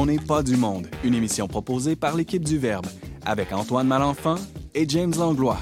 [0.00, 2.86] On n'est pas du monde, une émission proposée par l'équipe du Verbe,
[3.26, 4.36] avec Antoine Malenfant
[4.72, 5.58] et James Langlois.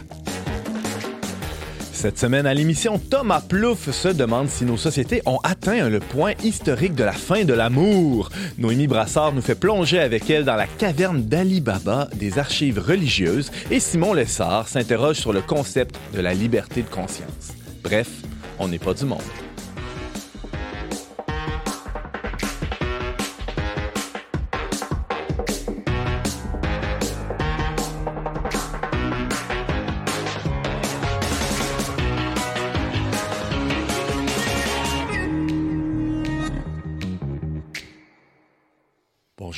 [1.91, 6.33] Cette semaine à l'émission, Thomas Plouffe se demande si nos sociétés ont atteint le point
[6.45, 8.29] historique de la fin de l'amour.
[8.59, 13.51] Noémie Brassard nous fait plonger avec elle dans la caverne d'Ali Baba des archives religieuses
[13.71, 17.55] et Simon Lessard s'interroge sur le concept de la liberté de conscience.
[17.83, 18.11] Bref,
[18.59, 19.23] on n'est pas du monde.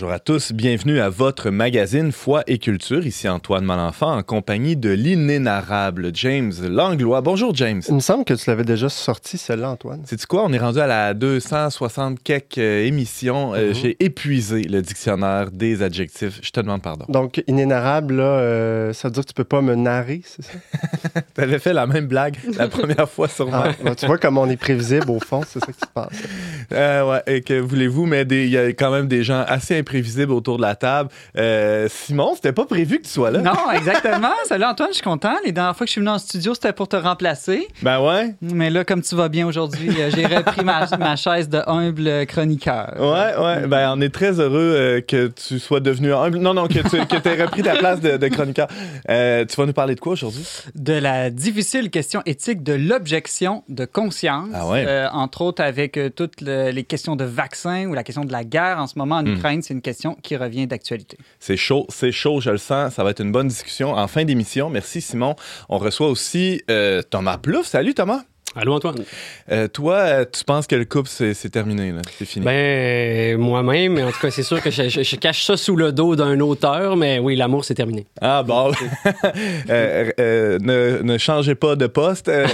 [0.08, 3.06] Bonjour à tous, bienvenue à votre magazine Foi et Culture.
[3.06, 7.20] Ici Antoine Malenfant en compagnie de l'inénarrable James Langlois.
[7.20, 7.82] Bonjour James.
[7.86, 10.00] Il me semble que tu l'avais déjà sorti celle-là, Antoine.
[10.06, 10.44] C'est quoi?
[10.46, 13.52] On est rendu à la 260 quelques euh, émissions.
[13.52, 13.74] Euh, Mhm.
[13.74, 16.40] J'ai épuisé le dictionnaire des adjectifs.
[16.42, 17.04] Je te demande pardon.
[17.10, 20.52] Donc, inénarrable, là, euh, ça veut dire que tu peux pas me narrer, c'est ça?
[21.34, 23.74] T'avais fait la même blague la première fois sur moi.
[23.84, 26.14] Ah, tu vois comme on est prévisible au fond, c'est ça qui se passe.
[26.72, 29.97] Euh, ouais, et que voulez-vous, mais il y a quand même des gens assez imprévisibles
[30.30, 31.10] autour de la table.
[31.36, 33.40] Euh, Simon, c'était pas prévu que tu sois là.
[33.40, 34.30] Non, exactement.
[34.44, 35.34] Salut Antoine, je suis content.
[35.44, 37.66] Les dernières fois que je suis venu en studio, c'était pour te remplacer.
[37.82, 38.34] Ben ouais.
[38.40, 42.26] Mais là, comme tu vas bien aujourd'hui, euh, j'ai repris ma, ma chaise de humble
[42.26, 42.94] chroniqueur.
[42.98, 43.66] Ouais, ouais.
[43.66, 46.38] Ben, on est très heureux euh, que tu sois devenu humble.
[46.38, 48.68] Non, non, que tu que aies repris ta place de, de chroniqueur.
[49.10, 50.46] Euh, tu vas nous parler de quoi aujourd'hui?
[50.74, 54.48] De la difficile question éthique de l'objection de conscience.
[54.54, 54.84] Ah ouais.
[54.86, 58.44] Euh, entre autres avec toutes le- les questions de vaccins ou la question de la
[58.44, 59.34] guerre en ce moment en Hmm.
[59.34, 59.62] Ukraine.
[59.62, 59.82] C'est une
[60.22, 61.18] qui revient d'actualité.
[61.38, 62.94] C'est chaud, c'est chaud, je le sens.
[62.94, 64.70] Ça va être une bonne discussion en fin d'émission.
[64.70, 65.36] Merci, Simon.
[65.68, 67.66] On reçoit aussi euh, Thomas Plouffe.
[67.66, 68.22] Salut, Thomas.
[68.60, 68.96] Allô, Antoine?
[69.52, 72.00] Euh, toi, euh, tu penses que le couple, c'est c'est terminé, là?
[72.18, 72.44] C'est fini?
[72.44, 75.92] Ben, moi-même, en tout cas, c'est sûr que je, je- je cache ça sous le
[75.92, 78.06] dos d'un auteur, mais oui, l'amour, c'est terminé.
[78.20, 78.72] Ah, bon.
[79.70, 82.28] Euh, euh, ne, ne changez pas de poste.
[82.28, 82.46] Euh,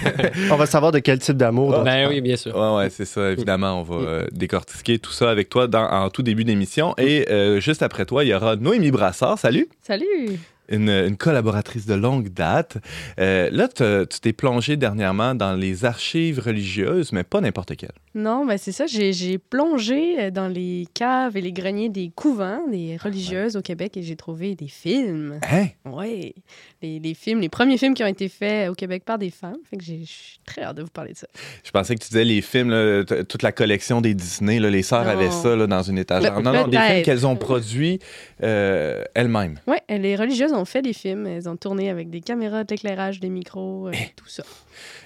[0.50, 1.82] On va savoir de quel type d'amour.
[1.84, 2.54] Ben oui, bien sûr.
[2.56, 3.80] Ouais, ouais, c'est ça, évidemment.
[3.80, 6.94] On va euh, décortiquer tout ça avec toi dans, en tout début d'émission.
[6.98, 9.38] Et euh, juste après toi, il y aura Noémie Brassard.
[9.38, 9.68] Salut!
[9.82, 10.38] Salut!
[10.68, 12.78] Une, une collaboratrice de longue date.
[13.20, 17.90] Euh, là, tu t'es plongée dernièrement dans les archives religieuses, mais pas n'importe quelles.
[18.14, 22.66] Non, ben c'est ça, j'ai plongé euh, dans les caves et les greniers des couvents,
[22.70, 25.38] des religieuses au Québec et j'ai trouvé des films.
[25.50, 25.66] Hein?
[25.84, 26.34] Oui,
[26.82, 29.58] les, les films, les premiers films qui ont été faits au Québec par des femmes.
[29.68, 31.26] Fait que j'ai- je suis très hâte de vous parler de ça.
[31.62, 34.82] Je pensais que tu disais les films, là, toute la collection des Disney, là, les
[34.82, 36.40] sœurs avaient ça là, dans une étagère.
[36.40, 37.98] Non, non, des films qu'elles ont produits
[38.42, 39.58] euh, elles-mêmes.
[39.66, 41.26] Oui, les religieuses ont fait des films.
[41.26, 44.42] Elles ont tourné avec des caméras, de l'éclairage, des micros, euh, tout ça.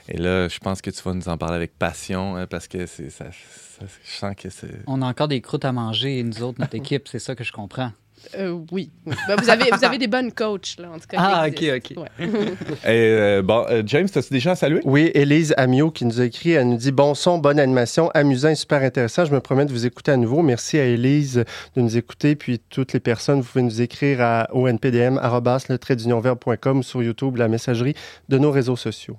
[0.08, 2.86] Et là, je pense que tu vas nous en parler avec passion, hein, parce que
[2.86, 4.82] c'est ça, ça- je sens que c'est...
[4.86, 7.44] On a encore des croûtes à manger, et nous autres, notre équipe, c'est ça que
[7.44, 7.92] je comprends.
[8.36, 8.90] Euh, oui.
[9.06, 9.14] oui.
[9.28, 11.16] Ben, vous, avez, vous avez des bonnes coachs, là, en tout cas.
[11.20, 12.02] Ah, existent.
[12.02, 12.26] ok, Ouais.
[12.84, 14.80] Et, euh, bon, euh, James, as-tu des gens à saluer?
[14.84, 18.50] Oui, Élise Amiot qui nous a écrit, elle nous dit bon son, bonne animation, amusant
[18.50, 19.24] et super intéressant.
[19.24, 20.42] Je me promets de vous écouter à nouveau.
[20.42, 21.44] Merci à Élise
[21.76, 22.36] de nous écouter.
[22.36, 25.20] Puis toutes les personnes, vous pouvez nous écrire à onpdm
[25.68, 27.94] le trait ou sur YouTube, la messagerie
[28.28, 29.18] de nos réseaux sociaux.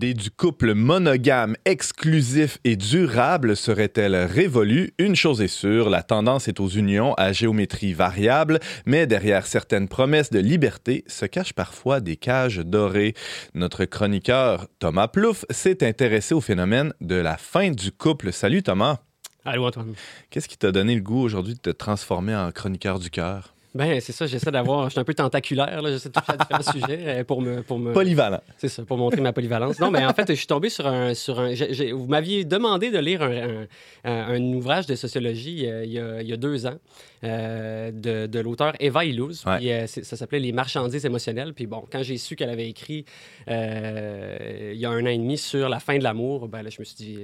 [0.00, 4.92] L'idée du couple monogame, exclusif et durable serait-elle révolue?
[4.96, 9.88] Une chose est sûre, la tendance est aux unions à géométrie variable, mais derrière certaines
[9.88, 13.14] promesses de liberté se cachent parfois des cages dorées.
[13.54, 18.32] Notre chroniqueur Thomas Plouffe s'est intéressé au phénomène de la fin du couple.
[18.32, 18.98] Salut Thomas!
[19.44, 19.94] Allô, Antoine?
[20.30, 23.52] Qu'est-ce qui t'a donné le goût aujourd'hui de te transformer en chroniqueur du cœur?
[23.74, 24.84] Ben, c'est ça, j'essaie d'avoir.
[24.86, 27.62] Je suis un peu tentaculaire, là, j'essaie de toucher à différents sujets euh, pour me.
[27.62, 27.92] Pour me...
[27.92, 28.40] Polyvalent.
[28.56, 29.78] C'est ça, pour montrer ma polyvalence.
[29.78, 31.12] Non, mais en fait, je suis tombé sur un.
[31.14, 31.52] Sur un
[31.92, 33.66] vous m'aviez demandé de lire un,
[34.04, 36.76] un- ouvrage de sociologie euh, il, y a, il y a deux ans
[37.24, 39.44] euh, de, de l'auteur Eva Illouz.
[39.46, 39.58] Ouais.
[39.58, 41.52] Puis, euh, ça s'appelait Les marchandises émotionnelles.
[41.52, 43.04] Puis bon, quand j'ai su qu'elle avait écrit
[43.46, 46.76] il y a un an et demi sur la fin de l'amour, ben là, je
[46.80, 47.18] me suis dit.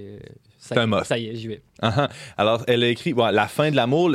[0.59, 1.05] ça, C'est un must.
[1.05, 1.63] ça y est, j'y vais.
[1.81, 2.09] Ah.
[2.37, 4.11] Alors, elle a écrit bon, La fin de l'amour.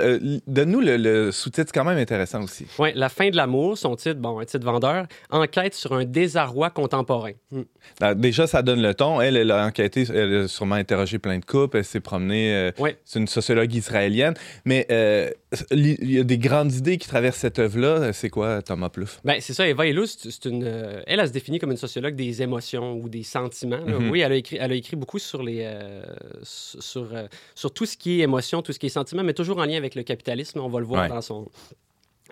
[0.47, 2.18] Donne-nous le, le sous-titre, quand même intéressant.
[2.19, 2.65] Intéressant aussi.
[2.77, 6.69] Oui, La fin de l'amour, son titre, bon, un titre vendeur, enquête sur un désarroi
[6.69, 7.31] contemporain.
[7.51, 7.61] Hmm.
[8.01, 9.21] Ah, Déjà, ça donne le ton.
[9.21, 12.53] Elle, elle a enquêté, elle a sûrement interrogé plein de couples, elle s'est promenée.
[12.53, 12.97] euh, Ouais.
[13.05, 14.33] C'est une sociologue israélienne.
[14.65, 15.29] Mais euh,
[15.71, 18.13] il y a des grandes idées qui traversent cette œuvre-là.
[18.13, 19.19] C'est quoi, Thomas Plouffe?
[19.23, 22.15] Ben, c'est ça, Eva Illouz, c'est une, euh, elle, elle se définit comme une sociologue
[22.15, 23.81] des émotions ou des sentiments.
[23.85, 24.09] Mhm.
[24.11, 26.03] Oui, elle a, écrit, elle a écrit beaucoup sur, les, euh,
[26.43, 27.07] sur,
[27.55, 29.77] sur tout ce qui est émotion, tout ce qui est sentiment, mais toujours en lien
[29.77, 30.59] avec le capitalisme.
[30.59, 31.07] On va le voir Ouais.
[31.09, 31.47] dans son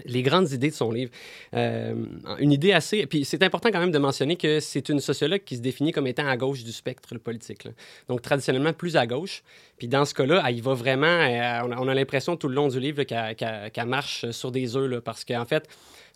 [0.05, 1.11] les grandes idées de son livre.
[1.53, 1.93] Euh,
[2.39, 3.05] une idée assez...
[3.05, 6.07] Puis c'est important quand même de mentionner que c'est une sociologue qui se définit comme
[6.07, 7.67] étant à gauche du spectre politique.
[8.07, 9.43] Donc traditionnellement plus à gauche.
[9.77, 11.05] Puis dans ce cas-là, elle y va vraiment...
[11.07, 14.75] euh, on a, on a l'impression tout le long du livre qu'elle marche sur des
[14.75, 15.67] œufs, parce qu'en fait,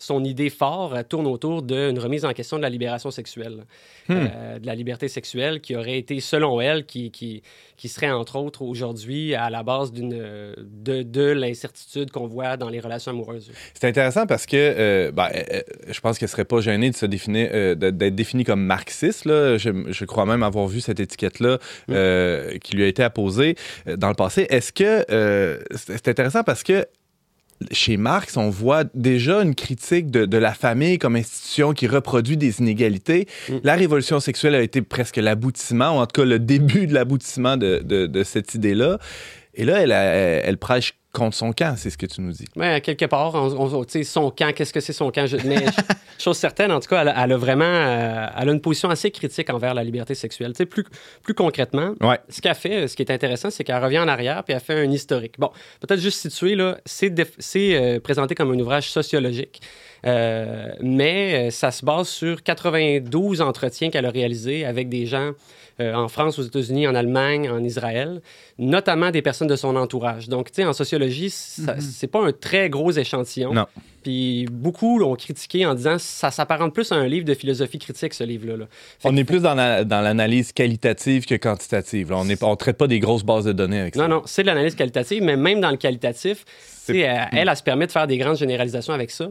[0.02, 3.64] son idée forte tourne autour d'une remise en question de la libération sexuelle, là.
[4.10, 7.42] Euh, de la liberté sexuelle qui aurait été, selon elle, qui, qui,
[7.76, 12.68] qui serait entre autres aujourd'hui à la base d'une de, de l'incertitude qu'on voit dans
[12.68, 13.52] les relations amoureuses.
[13.74, 17.06] C'est intéressant parce que euh, ben, euh, je pense qu'elle serait pas gênée de se
[17.06, 19.24] définir, d'être définie comme marxiste.
[19.24, 19.56] Là.
[19.56, 21.58] Je, je crois même avoir vu cette étiquette-là
[21.90, 23.54] euh, qui lui a été apposée
[23.86, 24.46] dans le passé.
[24.50, 26.86] Est-ce que c'est intéressant parce que
[27.70, 32.36] chez Marx, on voit déjà une critique de, de la famille comme institution qui reproduit
[32.36, 33.28] des inégalités.
[33.48, 33.54] Mm.
[33.62, 37.56] La révolution sexuelle a été presque l'aboutissement, ou en tout cas le début de l'aboutissement
[37.56, 38.98] de, de- de cette idée-là.
[39.54, 42.46] Et là, elle, elle prêche contre son camp, c'est ce que tu nous dis.
[42.56, 45.26] Ouais, quelque part, on, on- tu sais, son camp, qu'est-ce que c'est son camp?
[45.26, 45.66] Je- mais
[46.18, 48.88] chose certaine, en tout cas, elle, a- elle a vraiment euh, elle a une position
[48.88, 50.52] assez critique envers la liberté sexuelle.
[50.54, 50.84] Tu sais, plus,
[51.22, 52.18] plus concrètement, Ouais.
[52.30, 54.80] ce qu'elle fait, ce qui est intéressant, c'est qu'elle revient en arrière puis elle fait
[54.86, 55.34] un historique.
[55.38, 55.50] Bon,
[55.80, 57.12] peut-être juste situé, là, c'est,
[57.76, 59.60] euh, présenté comme un ouvrage sociologique,
[60.06, 65.32] euh, mais euh, ça se base sur 92 entretiens qu'elle a réalisés avec des gens
[65.80, 68.20] euh, en France, aux États-Unis, en Allemagne, en Israël,
[68.58, 70.28] notamment des personnes de son entourage.
[70.28, 73.54] Donc, tu sais, en sociologie, ça- c'est pas un très gros échantillon.
[73.54, 73.64] Non.
[74.02, 78.12] Puis beaucoup l'ont critiqué en disant ça s'apparente plus à un livre de philosophie critique,
[78.12, 78.56] ce livre-là.
[78.58, 78.64] là.
[79.04, 82.10] On que- est plus dans la- dans l'analyse qualitative que quantitative.
[82.10, 82.18] là.
[82.18, 84.02] On ne on traite pas des grosses bases de données avec ça.
[84.02, 87.56] Non, non, c'est de l'analyse qualitative, mais même dans le qualitatif, sais, elle, elle, elle
[87.56, 89.28] se permet de faire des grandes généralisations avec ça.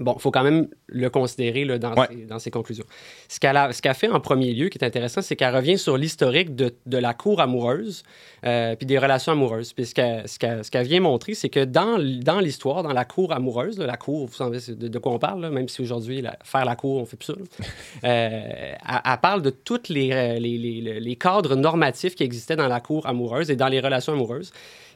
[0.00, 2.08] Bon, il faut quand même le considérer là, dans, Ouais.
[2.10, 2.84] ses, dans ses conclusions.
[3.28, 6.56] Ce qu'elle a, fait en premier lieu, qui est intéressant, c'est qu'elle revient sur l'historique
[6.56, 8.02] de, de la cour amoureuse
[8.44, 9.72] euh, puis des relations amoureuses.
[9.72, 13.96] Puis ce qu'elle, vient montrer, c'est que dans, l'histoire, dans la cour amoureuse, là, la
[13.96, 17.00] cour, vous savez de, de quoi on parle, là, même si aujourd'hui, faire la cour,
[17.00, 17.34] on fait plus ça.
[18.04, 22.56] Euh, elle, elle parle de tous les, euh, les, les- les cadres normatifs qui existaient
[22.56, 24.52] dans la cour amoureuse et dans les relations amoureuses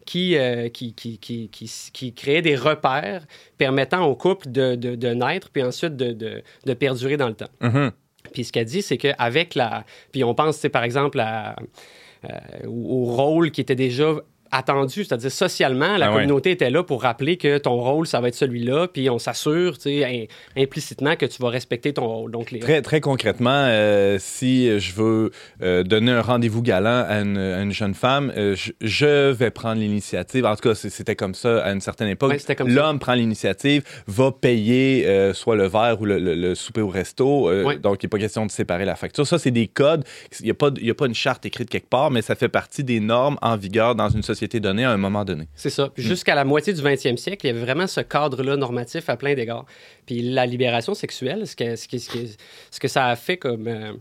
[0.09, 3.27] qui, euh, qui, qui, qui, qui, qui créaient des repères
[3.59, 7.35] permettant au couple de, de, de naître puis ensuite de, de, de perdurer dans le
[7.35, 7.51] temps.
[7.61, 7.93] Mhm.
[8.33, 9.85] Puis ce qu'elle dit, c'est qu'avec la...
[10.11, 11.57] Puis on pense, tu sais, par exemple, à,
[12.25, 14.15] euh, au rôle qui était déjà
[14.51, 16.15] attendu, c'est-à-dire socialement, la Ah ouais.
[16.17, 19.77] communauté était là pour rappeler que ton rôle, ça va être celui-là, puis on s'assure,
[19.79, 22.31] tu sais, im- implicitement que tu vas respecter ton rôle.
[22.31, 22.59] Donc, les...
[22.61, 25.31] Très, très concrètement, euh, si je veux
[25.63, 29.51] euh, donner un rendez-vous galant à une, à une jeune femme, euh, je, je vais
[29.51, 30.45] prendre l'initiative.
[30.47, 32.31] En tout cas, c'était comme ça à une certaine époque.
[32.33, 32.55] Ouais.
[32.67, 36.89] L'homme prend l'initiative, va payer euh, soit le verre ou le, le- le souper au
[36.89, 37.49] resto.
[37.51, 37.77] euh, Ouais.
[37.79, 39.27] Donc, il n'est pas question de séparer la facture.
[39.27, 40.05] Ça, c'est des codes.
[40.41, 42.49] Il n'y a, pas y a pas une charte écrite quelque part, mais ça fait
[42.49, 45.49] partie des normes en vigueur dans une société donnée à un moment donné.
[45.55, 45.87] C'est ça.
[45.87, 45.91] Hmm.
[45.97, 49.35] Jusqu'à la moitié du 20e siècle, il y avait vraiment ce cadre-là normatif à plein
[49.35, 49.67] d'égards.
[50.07, 52.19] Puis la libération sexuelle, ce que, ce que, ce que,
[52.71, 53.67] ce que ça a fait comme...
[53.67, 53.93] euh,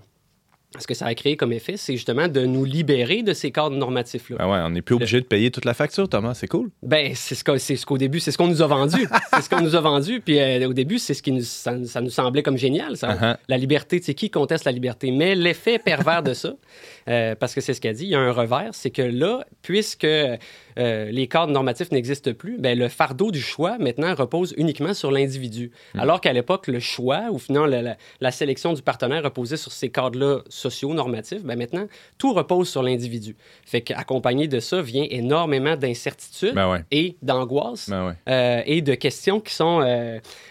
[0.80, 3.76] ce que ça a créé comme effet, c'est justement de nous libérer de ces cadres
[3.76, 4.38] normatifs-là.
[4.38, 6.34] Ben ouais, on n'est plus obligé de payer toute la facture, Thomas.
[6.34, 6.70] C'est cool.
[6.84, 9.08] Ben, c'est ce qu'au c'est ce début, c'est ce qu'on nous a vendu.
[9.34, 10.22] c'est ce qu'on nous a vendu.
[10.22, 12.98] Puis euh, au début, c'est ce qui nous, ça, ça nous semblait comme génial.
[12.98, 13.14] ça.
[13.14, 13.38] Uh-huh.
[13.48, 15.12] La liberté, tu sais, qui conteste la liberté?
[15.12, 16.54] Mais l'effet pervers de ça,
[17.08, 19.46] euh, parce que c'est ce qu'elle dit, il y a un revers, c'est que là,
[19.62, 20.38] puisque euh,
[20.76, 25.72] les cadres normatifs n'existent plus, ben, le fardeau du choix, maintenant, repose uniquement sur l'individu.
[25.98, 29.72] Alors qu'à l'époque, le choix, ou finalement la, la- la sélection du partenaire reposait sur
[29.72, 31.88] ces cadres-là sociaux, normatifs, ben maintenant,
[32.18, 33.36] tout repose sur l'individu.
[33.66, 36.84] Fait qu'accompagné de ça vient énormément d'incertitudes Ben ouais.
[36.92, 38.14] et d'angoisse Ben ouais.
[38.30, 39.82] euh, et de questions qui sont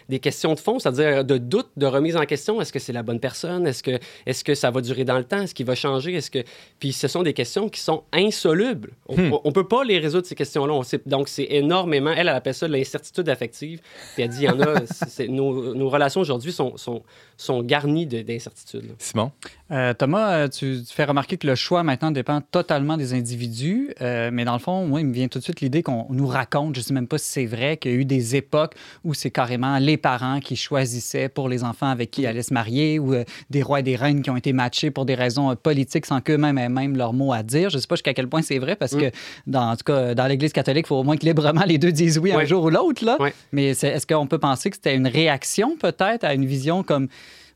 [0.08, 2.60] des questions de fond, c'est-à-dire de doute, de remise en question.
[2.60, 3.66] Est-ce que c'est la bonne personne?
[3.66, 5.42] Est-ce que, est que ça va durer dans le temps?
[5.42, 6.14] Est-ce qu'il va changer?
[6.14, 6.38] Est-ce que...
[6.78, 8.92] Puis ce sont des questions qui sont insolubles.
[9.08, 10.80] On ne peut pas les résoudre, ces questions-là.
[11.06, 12.10] Donc c'est énormément...
[12.10, 13.80] Elle, elle appelle ça l'incertitude affective.
[14.14, 14.80] Puis elle dit, il y en a...
[15.28, 17.02] nos, nos relations aujourd'hui sont, sont,
[17.36, 18.94] sont garnies de- d'incertitudes.
[18.98, 19.32] Simon?
[19.70, 23.92] Euh, Thomas, euh, tu, tu fais remarquer que le choix maintenant dépend totalement des individus,
[24.00, 26.26] euh, mais dans le fond, moi, il me vient tout de suite l'idée qu'on nous
[26.26, 28.74] raconte, je ne sais même pas si c'est vrai, qu'il y a eu des époques
[29.04, 32.54] où c'est carrément les parents qui choisissaient pour les enfants avec qui ils allaient se
[32.54, 35.50] marier, ou euh, des rois et des reines qui ont été matchés pour des raisons
[35.50, 37.70] euh, politiques sans qu'eux-mêmes aient même leur mot à dire.
[37.70, 39.10] Je ne sais pas jusqu'à quel point c'est vrai, parce que,
[39.46, 41.92] dans, en tout cas, dans l'Église catholique, il faut au moins que librement les deux
[41.92, 43.04] disent oui un jour ou l'autre.
[43.04, 43.16] là.
[43.52, 47.08] Mais est-ce qu'on peut penser que c'était une réaction peut-être à une vision comme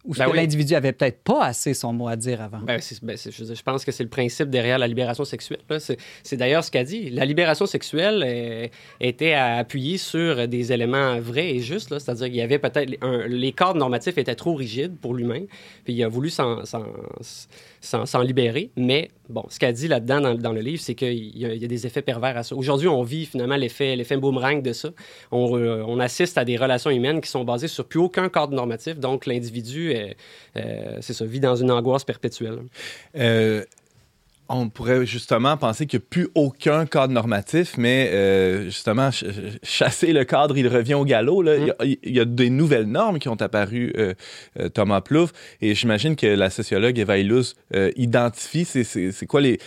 [0.04, 0.36] où Ben oui.
[0.36, 2.60] l'individu avait peut-être pas assez son mot à dire avant?
[2.60, 5.60] Ben, c'est- ben, je, pense que c'est le principe derrière la libération sexuelle.
[6.22, 7.10] C'est d'ailleurs ce qu'a dit.
[7.10, 8.66] La libération sexuelle euh,
[9.00, 11.98] était à appuyer sur des éléments vrais et justes.
[11.98, 12.90] C'est-à-dire qu'il y avait peut-être...
[13.28, 15.42] Les cadres normatifs étaient trop rigides pour l'humain,
[15.84, 16.62] puis il a voulu s'en
[18.22, 18.70] libérer.
[18.76, 22.02] Mais, bon, ce qu'a dit là-dedans dans, le livre, c'est qu'il y, a- des effets
[22.02, 22.54] pervers à ça.
[22.54, 24.90] Aujourd'hui, on vit finalement l'effet boomerang de ça.
[25.30, 28.98] On, euh, assiste à des relations humaines qui sont basées sur plus aucun cadre normatif.
[28.98, 30.08] Donc, l'individu, euh,
[30.56, 32.60] euh, ça, vit dans une angoisse perpétuelle.
[34.52, 39.32] On pourrait justement penser qu'il n'y a plus aucun cadre normatif, mais euh, justement, ch-
[39.62, 41.42] chasser le cadre, il revient au galop.
[41.42, 41.56] là.
[41.56, 44.14] Il, y a, il y a des nouvelles normes qui ont apparu, euh,
[44.58, 49.58] euh, Thomas Plouffe, et j'imagine que la sociologue Eva Illouz euh, identifie c'est quoi les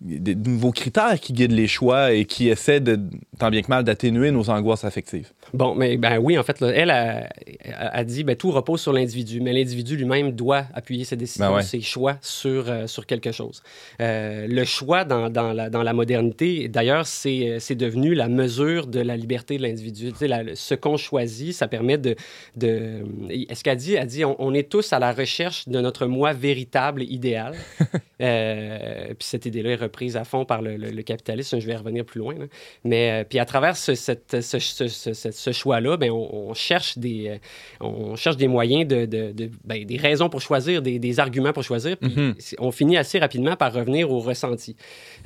[0.00, 3.00] des nouveaux critères qui guident les choix et qui essaient de,
[3.38, 5.32] tant bien que mal, d'atténuer nos angoisses affectives.
[5.54, 9.40] Bon, mais ben oui, en fait, là, elle a, dit ben, tout repose sur l'individu,
[9.40, 11.62] mais l'individu lui-même doit appuyer ses décisions, Ben ouais.
[11.62, 13.62] ses choix sur, euh, sur quelque chose.
[14.00, 18.86] Euh, le choix dans, dans, la, dans la modernité, d'ailleurs, c'est c'est devenu la mesure
[18.86, 20.12] de la liberté de l'individu.
[20.12, 22.14] Tu sais, la- ce qu'on choisit, ça permet de.
[22.56, 23.94] de Est-ce qu'elle dit?
[23.94, 27.54] Elle dit on, on est tous à la recherche de notre moi véritable et idéal.
[28.20, 31.58] Euh, puis cette idée-là est reprise à fond par le, le- le capitalisme.
[31.60, 32.34] Je vais y revenir plus loin.
[32.38, 32.44] là.
[32.84, 36.48] Mais euh, puis à travers ce, cette- ce, ce- ce- ce- ce choix-là, ben, on,
[36.50, 37.36] on cherche des, euh,
[37.80, 41.52] on cherche des moyens, de, de- de- ben, des raisons pour choisir, des, des arguments
[41.52, 41.96] pour choisir.
[41.96, 42.34] Puis Mhm.
[42.38, 44.76] c'est- on finit assez rapidement par revenir au ressenti.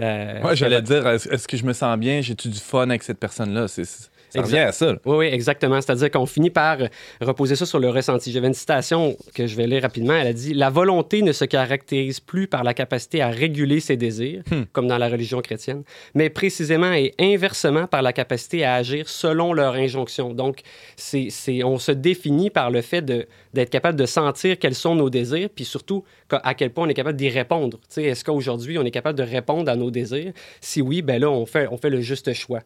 [0.01, 2.21] Euh, Moi, j'allais dire, est-ce que je me sens bien?
[2.23, 3.69] J'ai-tu du fun avec cette personne-là?
[3.69, 4.53] C'est- Ça Exact.
[4.57, 4.87] revient à ça.
[4.93, 4.99] là.
[5.05, 5.81] Oui, oui, exactement.
[5.81, 6.79] C'est-à-dire qu'on finit par
[7.21, 8.33] reposer ça sur le ressenti.
[8.33, 10.15] J'avais une citation que je vais lire rapidement.
[10.15, 13.97] Elle a dit La volonté ne se caractérise plus par la capacité à réguler ses
[13.97, 14.63] désirs, Hmm.
[14.73, 15.83] comme dans la religion chrétienne,
[16.15, 20.33] mais précisément et inversement par la capacité à agir selon leur injonction.
[20.33, 20.61] Donc,
[20.97, 21.29] c'est,
[21.65, 25.65] on se définit par le fait d'être capable de sentir quels sont nos désirs, puis
[25.65, 27.79] surtout à quel point on est capable d'y répondre.
[27.97, 30.33] Est-ce qu'aujourd'hui, on est capable de répondre à nos désirs?
[30.61, 32.61] Si oui, ben là, on fait, on fait le juste choix.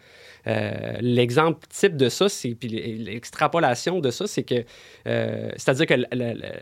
[0.47, 4.65] Euh, L'exemple type de ça, c'est puis l'extrapolation de ça, c'est que
[5.07, 5.95] euh, c'est-à-dire que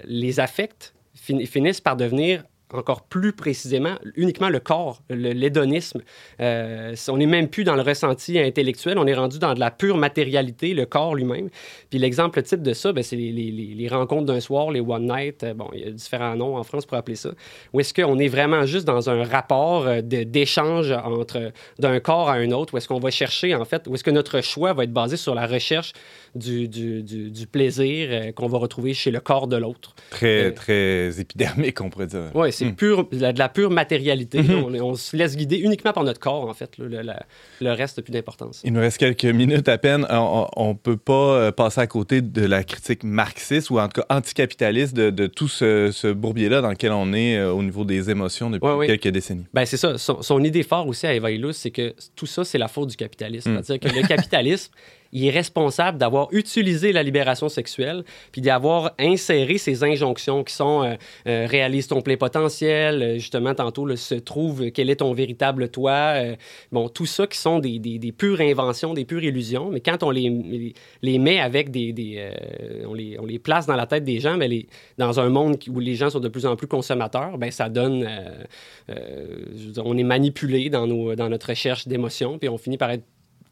[0.07, 2.45] les affects fin- finissent par devenir
[2.77, 6.03] encore plus précisément uniquement le corps, l'hédonisme.
[6.41, 9.71] Euh, on n'est même plus dans le ressenti intellectuel, on est rendu dans de la
[9.71, 11.49] pure matérialité, le corps lui-même.
[11.91, 14.81] Puis l'exemple type de ça, ben, c'est les, les- les- les rencontres d'un soir, les
[14.81, 15.45] one night.
[15.45, 17.31] Euh, bon, il y a différents noms en France pour appeler ça.
[17.73, 22.35] Où est-ce qu'on est vraiment juste dans un rapport euh, d'échange entre d'un corps à
[22.35, 24.85] un autre, où est-ce qu'on va chercher en fait, où est-ce que notre choix va
[24.85, 25.93] être basé sur la recherche
[26.35, 29.95] du, du- du- du plaisir qu'on va retrouver chez le corps de l'autre.
[30.11, 32.31] Très, Euh, très épidermique, on pourrait dire.
[32.35, 32.75] Oui, c'est Hmm.
[33.13, 34.43] de la, de la pure matérialité.
[34.43, 34.65] Mhm.
[34.65, 36.77] on, on se laisse guider uniquement par notre corps, en fait.
[36.79, 36.87] là.
[36.89, 37.23] Le, la-
[37.61, 38.61] le reste n'a plus d'importance.
[38.65, 40.07] Il nous reste quelques minutes à peine.
[40.11, 44.01] On ne peut pas euh, passer à côté de la critique marxiste ou en tout
[44.01, 47.85] cas anticapitaliste de, de tout ce, ce bourbier-là dans lequel on est euh, au niveau
[47.85, 49.47] des émotions depuis Ouais, quelques décennies.
[49.53, 49.99] Ben, c'est ça.
[49.99, 52.91] Son, son idée phare aussi à Eva Illouz, c'est que tout ça, c'est la faute
[52.91, 53.53] du capitalisme.
[53.53, 53.63] Mm.
[53.63, 54.73] C'est-à-dire que le capitalisme,
[55.15, 60.83] il est responsable d'avoir utilisé la libération sexuelle, puis d'avoir inséré ces injonctions qui sont
[60.83, 60.95] euh,
[61.29, 66.15] euh, réalise ton plein potentiel, euh, justement, tantôt, se trouve quel est ton véritable toi.
[66.73, 70.03] bon, tout ça qui sont des, des- des pures inventions, des pures illusions, mais quand
[70.03, 71.93] on les, les, met avec des.
[71.93, 72.31] des,
[72.87, 74.67] on, les, on les place dans la tête des gens, ben, les,
[74.99, 78.09] dans un monde où les gens sont de plus en plus consommateurs, ben, ça donne.
[79.79, 83.05] on est manipulé dans, nos, dans notre recherche d'émotions, puis on finit par être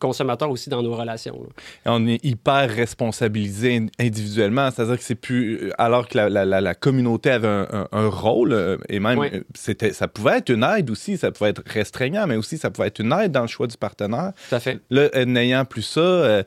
[0.03, 1.39] consommateur aussi dans nos relations.
[1.43, 1.93] là.
[1.97, 5.45] On est hyper responsabilisé in- individuellement, c'est-à-dire que c'est plus.
[5.57, 8.99] euh, Alors que la, la- la- la communauté avait un, un- un rôle, euh, et
[9.01, 12.59] même, euh, c'était, ça pouvait être une aide aussi, ça pouvait être restreignant, mais aussi
[12.59, 14.33] ça pouvait être une aide dans le choix du partenaire.
[14.49, 14.81] Tout à fait.
[14.91, 16.43] Là, n'ayant plus ça, euh,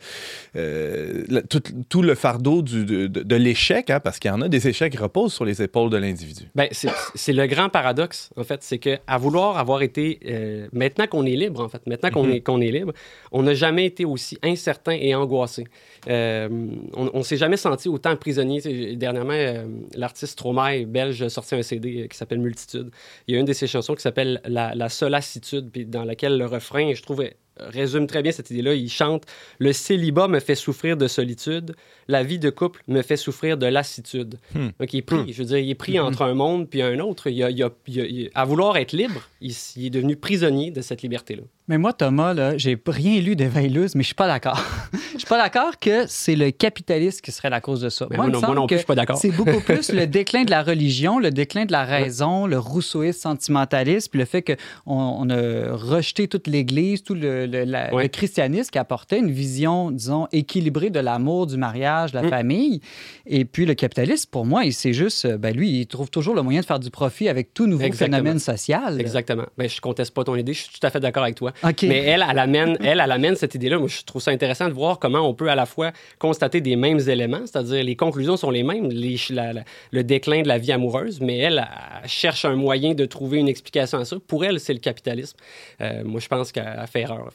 [0.55, 4.67] euh, tout, tout le fardeau du- de, l'échec, hein, parce qu'il y en a des
[4.67, 6.43] échecs qui reposent sur les épaules de l'individu.
[6.55, 8.63] Ben, c'est c'est le grand paradoxe, en fait.
[8.63, 10.19] C'est que à vouloir avoir été.
[10.27, 12.31] euh, maintenant qu'on est libre, en fait, maintenant qu'on Mhm.
[12.33, 12.93] est, qu'on est libre,
[13.31, 15.63] on n'a jamais été aussi incertain et angoissé.
[16.07, 16.49] Euh,
[16.93, 18.95] on ne s'est jamais senti autant prisonnier.
[18.95, 22.91] Dernièrement, euh, l'artiste Stromae, belge, a sorti un CD euh, qui s'appelle Multitude.
[23.27, 26.37] Il y a une de ses chansons qui s'appelle La, la solacitude, puis dans laquelle
[26.37, 27.23] le refrain, je trouve,
[27.57, 28.73] résume très bien cette idée-là.
[28.75, 29.23] Il chante
[29.59, 31.73] Le célibat me fait souffrir de solitude,
[32.07, 34.35] la vie de couple me fait souffrir de lassitude.
[34.53, 34.67] Hmm.
[34.79, 36.99] Donc, il est pris, je veux dire, il est pris entre un monde puis un
[36.99, 37.27] autre.
[37.29, 39.53] Il a- il a- il a- il a- à vouloir être libre, il
[39.85, 41.43] est devenu prisonnier de cette liberté-là.
[41.67, 44.61] Mais moi, Thomas, là, j'ai rien lu d'Eva Illouz, mais je suis pas d'accord.
[45.13, 48.05] je suis pas d'accord que c'est le capitalisme qui serait la cause de ça.
[48.11, 49.17] Mais moi, non- moi semble non plus, je suis pas d'accord.
[49.17, 53.19] C'est beaucoup plus le déclin de la religion, le déclin de la raison, le rousseauisme
[53.19, 54.55] sentimentaliste, puis le fait qu'on
[54.87, 58.03] on a rejeté toute l'Église, tout le, le- la- Ouais.
[58.03, 62.29] le christianisme qui apportait une vision, disons, équilibrée de l'amour, du mariage, de la Mm.
[62.29, 62.81] famille.
[63.25, 66.35] Et puis le capitalisme, pour moi, il- c'est juste, euh, ben lui, il trouve toujours
[66.35, 68.17] le moyen de faire du profit avec tout nouveau Exactement.
[68.17, 69.01] phénomène social.
[69.01, 69.45] Exactement.
[69.57, 71.53] Ben, je conteste pas ton idée, je suis tout à fait d'accord avec toi.
[71.87, 73.77] Mais elle, elle amène, elle, elle amène cette idée-là.
[73.79, 76.75] Moi, je trouve ça intéressant de voir comment on peut à la fois constater des
[76.75, 80.57] mêmes éléments, c'est-à-dire les conclusions sont les mêmes, les- la- la- le déclin de la
[80.57, 81.65] vie amoureuse, mais elle,
[82.03, 84.17] elle cherche un moyen de trouver une explication à ça.
[84.27, 85.37] Pour elle, c'est le capitalisme.
[85.81, 87.29] Euh, moi, je pense qu'elle elle fait erreur,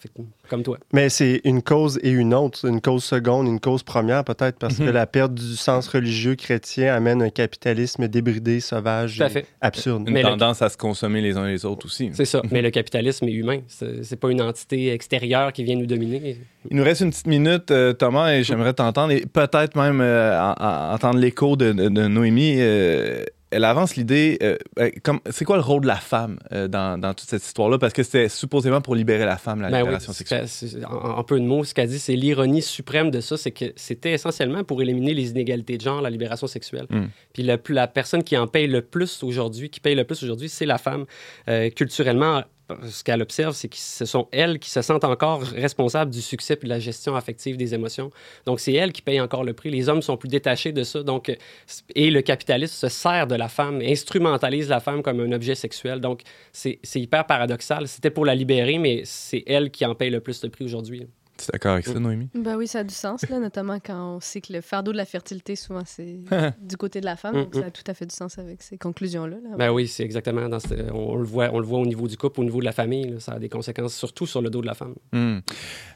[0.48, 0.78] comme toi.
[0.92, 4.76] Mais c'est une cause et une autre, une cause seconde, une cause première peut-être, parce
[4.78, 10.04] que la perte du sens religieux chrétien amène un capitalisme débridé, sauvage, et absurde.
[10.06, 12.10] Une Mais le- tendance à se consommer les uns les autres aussi.
[12.12, 12.42] C'est ça.
[12.50, 13.60] Mais le capitalisme est humain.
[14.10, 16.36] C'est pas une entité extérieure qui vient nous dominer.
[16.68, 20.36] Il nous reste une petite minute, euh, Thomas, et j'aimerais t'entendre, et peut-être même euh,
[20.36, 22.56] en- en- entendre l'écho de, de- de Noémie.
[22.58, 24.38] euh, elle avance l'idée,
[24.76, 24.90] ben,
[25.30, 27.78] c'est quoi le rôle de la femme dans, dans toute cette histoire-là?
[27.78, 30.46] Parce que c'était supposément pour libérer la femme, la Ben oui, libération sexuelle.
[30.88, 33.64] en, en peu de mots, ce qu'elle dit, c'est l'ironie suprême de ça, c'est que
[33.74, 36.86] c'était essentiellement pour éliminer les inégalités de genre, la libération sexuelle.
[36.90, 37.06] Mm.
[37.32, 40.48] Puis la, la personne qui en paye le plus aujourd'hui, qui paye le plus aujourd'hui,
[40.48, 41.04] c'est la femme.
[41.74, 42.42] Culturellement,
[42.88, 46.56] ce qu'elle observe, c'est que ce sont elles qui se sentent encore responsables du succès
[46.56, 48.10] puis de la gestion affective des émotions.
[48.46, 49.70] Donc, c'est elles qui payent encore le prix.
[49.70, 51.02] Les hommes sont plus détachés de ça.
[51.02, 51.36] Donc,
[51.94, 56.00] et le capitalisme se sert de la femme, instrumentalise la femme comme un objet sexuel.
[56.00, 56.22] Donc,
[56.52, 57.88] c'est c'est hyper paradoxal.
[57.88, 61.06] C'était pour la libérer, mais c'est elle qui en paye le plus le prix aujourd'hui.
[61.40, 62.28] Tu es d'accord avec ça, Noémie?
[62.34, 64.96] Ben oui, ça a du sens, là, notamment quand on sait que le fardeau de
[64.96, 66.18] la fertilité, souvent, c'est
[66.62, 67.34] du côté de la femme.
[67.34, 69.36] Donc, ça a tout à fait du sens avec ces conclusions-là.
[69.42, 69.56] là.
[69.56, 70.48] Ben oui, c'est exactement.
[70.48, 72.64] Dans ce- on, le voit, on le voit au niveau du couple, au niveau de
[72.66, 73.10] la famille.
[73.10, 73.20] là.
[73.20, 74.94] ça a des conséquences surtout sur le dos de la femme.
[75.12, 75.38] Hmm.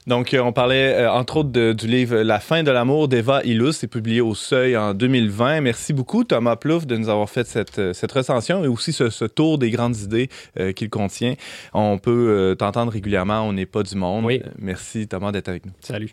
[0.06, 3.42] Donc, euh, on parlait euh, entre autres de- du livre La fin de l'amour d'Eva
[3.44, 3.72] Illus.
[3.72, 5.60] C'est publié au Seuil en 2020.
[5.62, 9.10] Merci beaucoup, Thomas Plouffe, de nous avoir fait cette, euh, cette recension et aussi ce,
[9.10, 11.34] ce tour des grandes idées euh, qu'il contient.
[11.72, 13.42] On peut euh, t'entendre régulièrement.
[13.42, 14.24] On n'est pas du monde.
[14.24, 14.42] Oui.
[14.58, 15.72] Merci, Thomas, d'être avec nous.
[15.80, 16.10] Salut.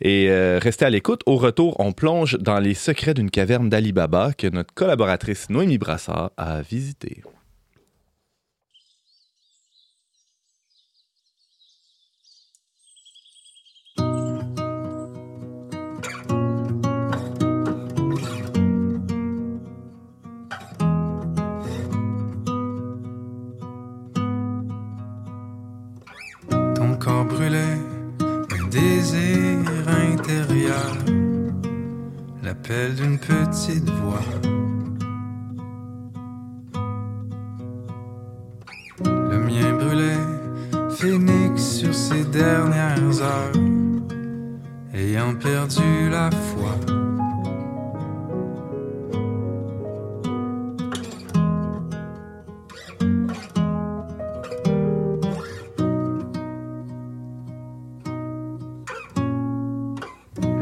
[0.00, 1.22] Et euh, restez à l'écoute.
[1.26, 5.78] Au retour, on plonge dans les secrets d'une caverne d'Ali Baba que notre collaboratrice Noémie
[5.78, 7.22] Brassard a visité.
[32.68, 34.18] D'une petite voix.
[39.04, 43.52] Le mien brûlait, phénix sur ses dernières heures,
[44.92, 46.74] ayant perdu la foi.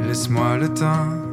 [0.07, 1.24] Laisse-moi le temps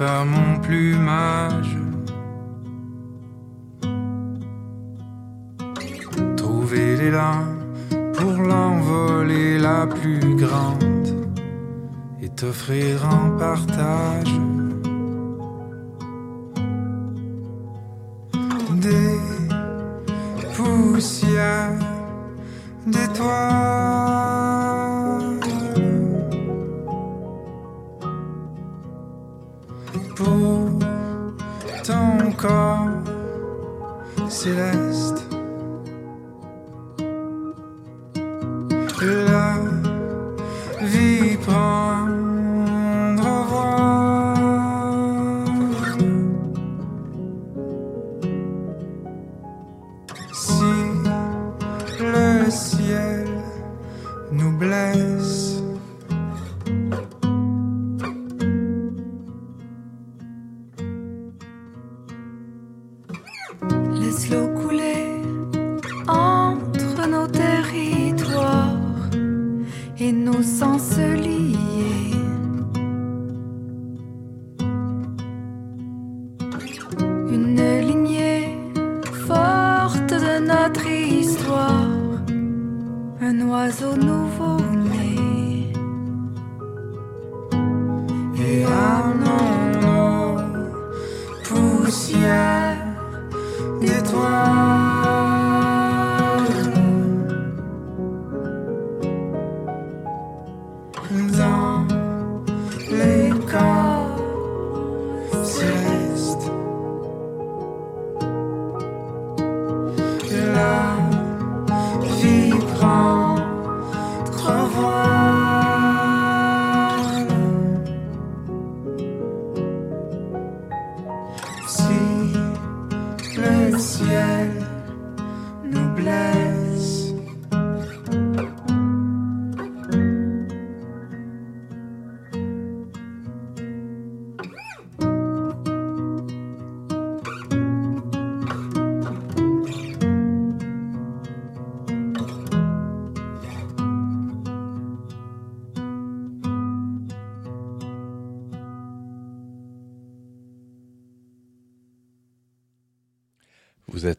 [0.00, 1.76] et refaire mon plumage.
[6.36, 7.44] Trouver l'élan
[8.14, 11.28] pour l'envoler la plus grande
[12.22, 14.34] et t'offrir en partage
[18.80, 19.18] des
[20.56, 21.78] poussières
[22.86, 23.79] d'étoiles
[34.40, 34.80] céleste.
[34.80, 34.89] La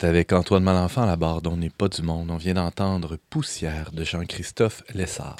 [0.03, 2.29] avec Antoine Malenfant à la barre dont n'est pas du monde.
[2.31, 5.37] On vient d'entendre Poussière de Jean-Christophe Lessard.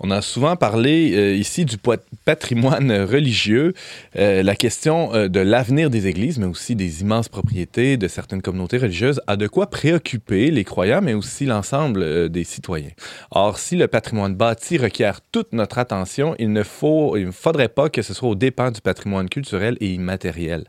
[0.00, 1.76] On a souvent parlé euh, ici du
[2.24, 3.74] patrimoine religieux,
[4.16, 8.42] euh, la question euh, de l'avenir des églises, mais aussi des immenses propriétés de certaines
[8.42, 12.90] communautés religieuses, a de quoi préoccuper les croyants, mais aussi l'ensemble des citoyens?
[13.30, 18.02] Or, si le patrimoine bâti requiert toute notre attention, il ne, faut, faudrait pas que
[18.02, 20.64] ce soit au dépens du patrimoine culturel et immatériel.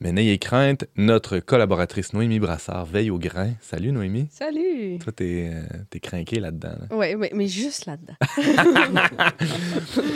[0.00, 3.50] Mais n'ayez crainte, notre collaboratrice Noémie Brassard veille au grain.
[3.60, 4.28] Salut Noémie.
[4.30, 4.98] Salut!
[5.02, 6.68] Toi, t'es euh, t'es craqué là-dedans.
[6.68, 6.96] là.
[6.96, 8.14] Oui, ouais, mais juste là-dedans.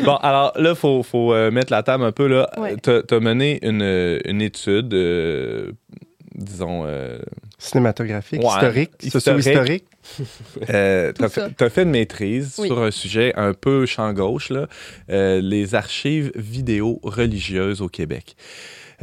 [0.04, 2.26] Bon, alors là, il faut, faut, euh, mettre la table un peu.
[2.28, 2.48] là.
[2.58, 2.76] Ouais.
[2.80, 3.82] T'as as mené une,
[4.24, 5.72] une étude, euh,
[6.34, 7.18] disons, euh,
[7.58, 9.42] Cinématographique, Ouais, historique, historique.
[9.42, 9.84] socio-historique.
[10.70, 11.48] euh, t'as ça.
[11.70, 12.66] fait, une maîtrise Oui.
[12.68, 14.66] sur un sujet un peu champ gauche, là,
[15.10, 18.36] euh, les archives vidéo religieuses au Québec.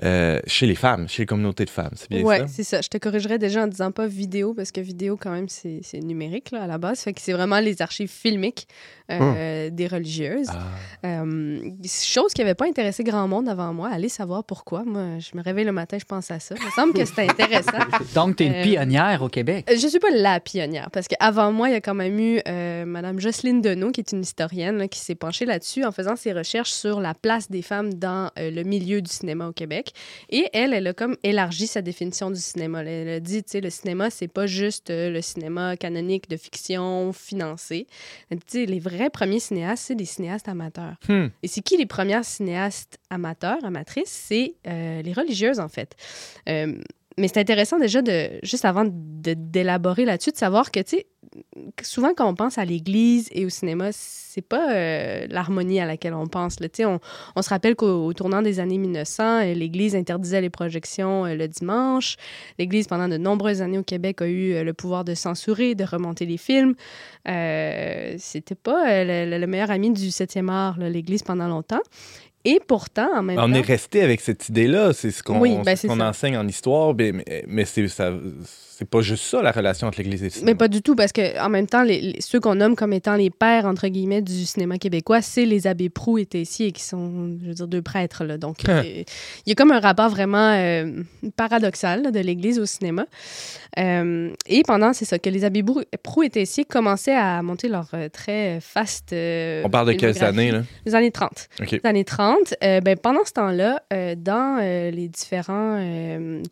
[0.04, 2.48] Euh, chez les femmes, chez les communautés de femmes, c'est bien Ouais, ça?
[2.48, 2.82] c'est ça.
[2.82, 6.00] Je te corrigerais déjà en disant pas vidéo, parce que vidéo, quand même, c'est c'est
[6.00, 7.02] numérique là, à la base.
[7.02, 8.68] Fait que c'est vraiment les archives filmiques
[9.12, 10.50] euh, des religieuses.
[10.50, 10.60] Ah.
[11.06, 13.90] Euh, chose qui n'avait pas intéressé grand monde avant moi.
[13.92, 14.84] Allez savoir pourquoi.
[14.84, 16.56] Moi, je me réveille le matin, je pense à ça.
[16.60, 17.78] Il me semble que c'était intéressant.
[18.16, 19.70] Donc, tu es une Euh, pionnière au Québec.
[19.72, 22.42] Je suis pas la pionnière parce qu'avant moi, il y a quand même eu
[22.86, 26.34] Madame Jocelyne Deneau, qui est une historienne, là, qui s'est penchée là-dessus en faisant ses
[26.34, 29.94] recherches sur la place des femmes dans le milieu du cinéma au Québec.
[30.30, 32.84] Et elle, elle a comme élargi sa définition du cinéma.
[32.84, 37.14] Elle a dit, tu sais, le cinéma, c'est pas juste le cinéma canonique de fiction
[37.14, 37.88] financé.
[38.30, 40.96] Elle dit, Tu sais, les vrais premiers cinéastes, c'est des cinéastes amateurs.
[41.08, 41.28] Hmm.
[41.44, 44.10] Et c'est qui les premières cinéastes amateurs, amatrices?
[44.10, 45.96] C'est euh, les religieuses, en fait.
[46.50, 46.76] Euh,
[47.18, 51.08] mais c'est intéressant déjà, de, juste avant de- d'élaborer là-dessus, de savoir que, tu sais,
[51.82, 56.14] souvent quand on pense à l'Église et au cinéma, c'est pas euh, l'harmonie à laquelle
[56.14, 56.60] on pense.
[56.60, 56.68] là.
[56.86, 57.00] On,
[57.36, 61.36] on se rappelle qu'au au tournant des années 1900, euh, l'Église interdisait les projections euh,
[61.36, 62.16] le dimanche.
[62.58, 65.84] L'Église, pendant de nombreuses années au Québec, a eu euh, le pouvoir de censurer, de
[65.84, 66.76] remonter les films.
[68.18, 71.82] C'était pas le, le- le meilleur ami du 7e art, l'Église, pendant longtemps.
[72.46, 73.54] Et pourtant, en même On temps...
[73.54, 77.12] est resté avec cette idée-là, c'est ce qu'on Oui, ben, ce enseigne en histoire, mais,
[77.12, 78.14] mais, mais c'est ça-
[78.80, 80.52] c'est pas juste ça la relation entre l'Église et le cinéma.
[80.52, 82.94] Mais pas du tout, parce que en même temps, les, les- ceux qu'on nomme comme
[82.94, 86.82] étant les pères, entre guillemets, du cinéma québécois, c'est les abbés Proux et Tessier, qui
[86.82, 88.24] sont, je veux dire, deux prêtres.
[88.24, 88.38] Là.
[88.38, 91.04] Donc, euh, il y a comme un rapport vraiment euh,
[91.36, 93.06] paradoxal là, de l'Église au cinéma.
[93.78, 95.62] Euh, et pendant, c'est ça, que les abbés
[96.02, 99.14] Proux et Tessier commençaient à monter leur très faste...
[99.14, 100.64] On parle de quelles années, là?
[100.86, 101.50] Les années 30.
[101.60, 101.72] OK.
[101.72, 103.84] Les années 30, euh, ben, pendant ce temps-là,
[104.16, 105.84] dans les différents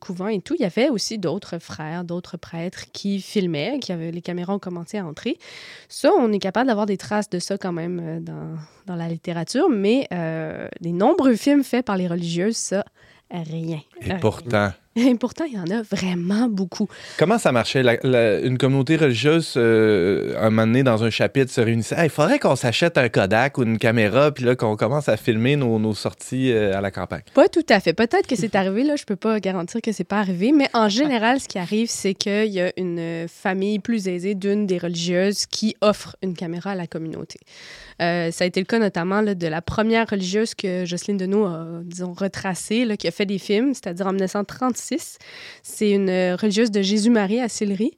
[0.01, 4.11] couvents et tout, il y avait aussi d'autres frères, d'autres prêtres qui filmaient, qui avaient
[4.11, 5.37] les caméras ont commencé à entrer.
[5.89, 8.55] Ça, on est capable d'avoir des traces de ça quand même euh, dans,
[8.87, 12.83] dans la littérature, mais euh, les nombreux films faits par les religieuses, ça,
[13.29, 13.81] rien.
[14.01, 16.87] Et pourtant, Et pourtant, il y en a vraiment beaucoup.
[17.17, 17.83] comment ça marchait?
[17.83, 21.95] La- la- une communauté religieuse, euh, un moment donné, dans un chapitre, se réunissait.
[21.95, 25.15] Hey, Il faudrait qu'on s'achète un Kodak ou une caméra, puis là, qu'on commence à
[25.17, 27.21] filmer nos, nos sorties euh, à la campagne.
[27.35, 27.93] Pas tout à fait.
[27.93, 30.89] Peut-être que c'est arrivé, là, je peux pas garantir que c'est pas arrivé, mais en
[30.89, 35.45] général, ce qui arrive, c'est qu'il y a une famille plus aisée d'une des religieuses
[35.45, 37.39] qui offre une caméra à la communauté.
[38.01, 41.45] Euh, ça a été le cas notamment là, de la première religieuse que Jocelyne Deneau
[41.45, 45.17] a, disons, retracée, là, qui a fait des films, c'est-à-dire en 1936.
[45.63, 47.91] C'est une euh, religieuse de Jésus-Marie à Sillery.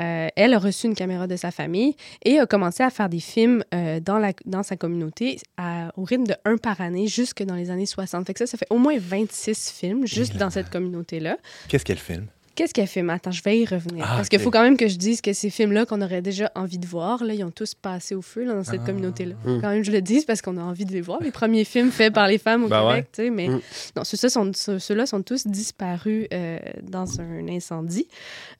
[0.00, 3.18] Euh, elle a reçu une caméra de sa famille et a commencé à faire des
[3.18, 7.42] films euh, dans, la, dans sa communauté à- au rythme de un par année jusque
[7.42, 8.24] dans les années 60.
[8.24, 11.36] Fait que ça, ça fait au moins 26 films juste dans cette communauté-là.
[11.68, 12.26] Qu'est-ce qu'elle filme?
[12.58, 13.08] Qu'est-ce qu'elle fait?
[13.08, 14.04] Attends, je vais y revenir.
[14.04, 16.50] Ah, Parce qu'il faut quand même que je dise que ces films-là qu'on aurait déjà
[16.56, 18.86] envie de voir, là, ils ont tous passé au feu là, dans cette Ah.
[18.86, 19.36] communauté-là.
[19.44, 19.60] Mm.
[19.60, 21.22] Quand même, je le dise parce qu'on a envie de les voir.
[21.22, 23.30] Les premiers films faits par les femmes au Ben Québec, tu sais.
[23.30, 23.60] Mais Mm.
[23.96, 28.08] non, ceux-là sont, ceux- ceux-là sont tous disparus euh, dans un incendie.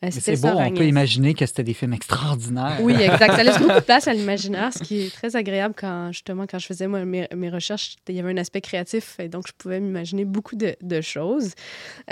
[0.05, 2.79] Euh, C'est beau, on peut imaginer que c'était des films extraordinaires.
[2.83, 3.35] Oui, exact.
[3.35, 6.61] Ça laisse beaucoup de place à l'imaginaire, ce qui est très agréable quand, justement, quand
[6.61, 9.53] je faisais moi, mes, mes recherches, il y avait un aspect créatif et donc je
[9.59, 11.51] pouvais m'imaginer beaucoup de, de choses.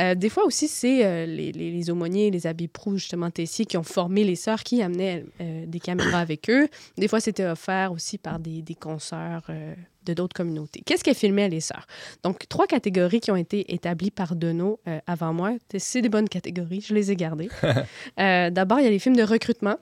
[0.00, 3.76] Euh, des fois aussi, c'est les, les, les aumôniers, les abbés Proux, justement, Tessier, qui
[3.76, 6.68] ont formé les sœurs, qui amenaient euh, des caméras avec eux.
[6.96, 9.74] Des fois, c'était offert aussi par des, des consoeurs euh,
[10.06, 10.82] de d'autres communautés.
[10.86, 11.86] Qu'est-ce qu'elles filmaient, les sœurs?
[12.22, 15.52] Donc, trois catégories qui ont été établies par Deneau euh, avant moi.
[15.76, 17.50] C'est des bonnes catégories, je les ai gardées.
[18.18, 19.76] Euh, D'abord, il y a les films de recrutement.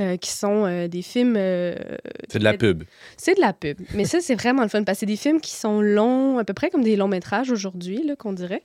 [0.00, 1.34] Euh, qui sont euh, des films.
[1.36, 1.74] euh,
[2.28, 2.84] C'est de la pub.
[3.16, 3.78] c'est de la pub.
[3.94, 6.44] Mais ça, c'est vraiment le fun parce que c'est des films qui sont longs, à
[6.44, 8.62] peu près comme des longs métrages aujourd'hui, là, qu'on dirait.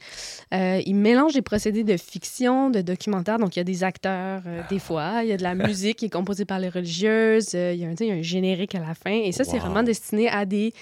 [0.52, 3.38] Ils mélangent des procédés de fiction, de documentaire.
[3.38, 5.22] Donc, il y a des acteurs, des fois.
[5.24, 7.54] Il y a de la musique qui est composée par les religieuses.
[7.54, 9.12] Il, y a un, il y a un générique à la fin.
[9.12, 10.74] Et ça, c'est vraiment destiné à des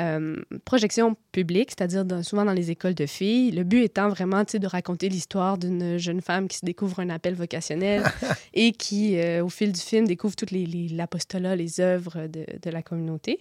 [0.00, 3.50] euh, projections publiques, c'est-à-dire souvent dans les écoles de filles.
[3.50, 7.34] Le but étant vraiment de raconter l'histoire d'une jeune femme qui se découvre un appel
[7.34, 8.02] vocationnel
[8.54, 12.70] et qui, euh, au fil du film, découvre toutes les, l'apostolat, les œuvres de, de
[12.70, 13.38] la communauté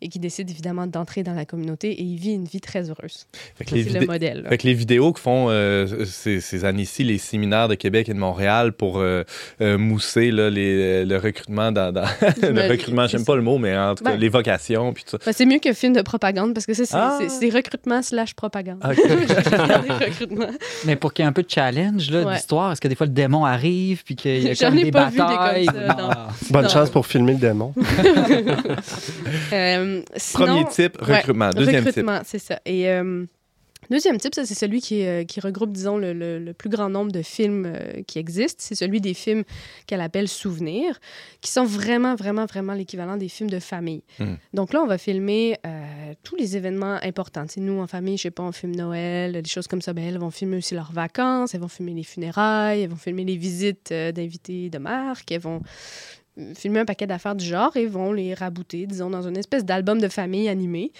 [0.00, 3.26] et qui décide évidemment d'entrer dans la communauté et il vit une vie très heureuse.
[3.56, 4.42] Fait que Ça, les, C'est le modèle.
[4.42, 4.48] là.
[4.50, 8.14] fait que les vidéos que font euh, ces, ces années-ci, les séminaires de Québec et
[8.14, 9.02] de Montréal pour
[9.60, 12.02] mousser là, les- le recrutement dans, dans-
[12.42, 14.20] le me- recrutement, j'aime pas le mot, mais en tout cas, Ben.
[14.20, 15.18] les vocations puis tout ça.
[15.24, 17.56] Ben, c'est mieux que film de propagande parce que ça, c'est, Ah!
[17.56, 18.82] recrutement slash propagande.
[18.84, 20.46] Recrutement.
[20.84, 22.34] Mais pour qu'il y ait un peu de challenge là, Ouais.
[22.34, 25.06] d'histoire, est-ce que des fois le démon arrive puis qu'il y a comme des pas
[25.06, 25.64] vu des comme batailles?
[25.66, 26.08] ça, non.
[26.10, 26.28] Ah.
[26.50, 26.68] Bonne Non.
[26.68, 27.72] chance pour filmer le démon.
[29.52, 31.50] Euh, sinon- Premier type, Ouais, recrutement.
[31.50, 31.86] Deuxième type.
[31.96, 32.58] recrutement, c'est ça.
[32.66, 33.24] Et euh,
[33.90, 36.88] deuxième type, ça, c'est celui qui, euh, qui regroupe, disons, le, le- le plus grand
[36.88, 38.62] nombre de films euh, qui existent.
[38.64, 39.44] C'est celui des films
[39.86, 40.98] qu'elle appelle souvenirs,
[41.40, 44.02] qui sont vraiment, vraiment, vraiment l'équivalent des films de famille.
[44.18, 44.34] Hmm.
[44.54, 47.46] Donc là, on va filmer euh, tous les événements importants.
[47.46, 49.92] Tu sais, nous, en famille, je sais pas, on filme Noël, des choses comme ça.
[49.92, 53.24] Ben, elles vont filmer aussi leurs vacances, elles vont filmer les funérailles, elles vont filmer
[53.24, 55.62] les visites d'invités de marque, elles vont
[56.54, 60.00] filmer un paquet d'affaires du genre et vont les rabouter, disons, dans une espèce d'album
[60.00, 60.92] de famille animé.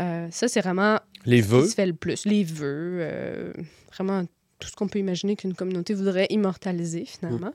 [0.00, 2.24] Euh, ça, c'est vraiment Les ce qui se fait le plus.
[2.26, 3.52] Les vœux, euh,
[3.92, 4.24] vraiment
[4.58, 7.52] tout ce qu'on peut imaginer qu'une communauté voudrait immortaliser, finalement.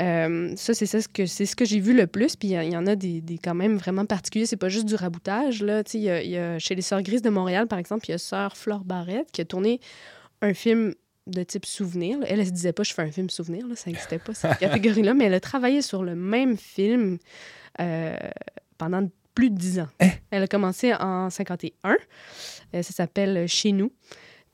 [0.00, 2.36] Euh, ça, c'est ça ce que, c'est ce que j'ai vu le plus.
[2.36, 4.46] Puis il y, en a des, des quand même vraiment particuliers.
[4.46, 5.62] C'est pas juste du raboutage.
[5.62, 5.82] Là.
[5.92, 8.18] Y a, y a- chez les Sœurs Grises de Montréal, par exemple, il y a
[8.18, 9.80] Sœur Flore Barrette qui a tourné
[10.40, 10.94] un film
[11.26, 12.18] de type souvenir.
[12.26, 13.66] Elle, elle se disait pas, je fais un film souvenir.
[13.66, 13.76] Là.
[13.76, 15.14] Ça n'existait pas, cette catégorie-là.
[15.14, 17.18] Mais elle a travaillé sur le même film
[17.80, 18.16] euh,
[18.78, 19.88] pendant plus de dix ans.
[20.30, 21.90] Elle a commencé en 51.
[22.74, 23.92] Euh, ça s'appelle Chez nous.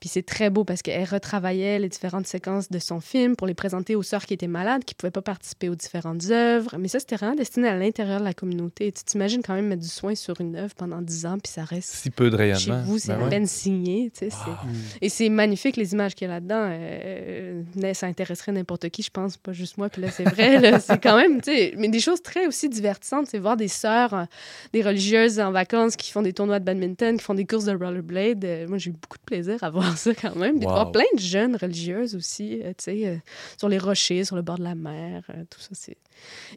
[0.01, 3.55] Puis c'est très beau parce qu'elle retravaillait les différentes séquences de son film pour les
[3.55, 6.77] présenter aux sœurs qui étaient malades, qui ne pouvaient pas participer aux différentes œuvres.
[6.79, 8.93] Mais ça, c'était vraiment destiné à l'intérieur de la communauté.
[8.93, 11.65] Tu t'imagines quand même mettre du soin sur une œuvre pendant 10 ans, puis ça
[11.65, 12.83] reste Si peu de chez rayonnement.
[12.85, 13.31] vous, c'est Ben à ouais.
[13.31, 14.11] peine signé.
[14.13, 16.69] tu sais, c'est- Et c'est magnifique, les images qu'il y a là-dedans.
[16.71, 19.89] Euh, euh, ça intéresserait n'importe qui, je pense, pas juste moi.
[19.89, 23.27] Puis là, c'est vrai, c'est quand même, tu sais, mais des choses très aussi divertissantes.
[23.29, 24.25] C'est voir des sœurs, euh,
[24.73, 27.73] des religieuses en vacances qui font des tournois de badminton, qui font des courses de
[27.77, 28.45] rollerblade.
[28.45, 30.57] Euh, moi, j'ai eu beaucoup de plaisir à voir ça quand même.
[30.57, 33.16] Puis de voir plein de jeunes religieuses aussi, euh, tu sais, euh,
[33.57, 35.96] sur les rochers, sur le bord de la mer, euh, tout ça, c'est...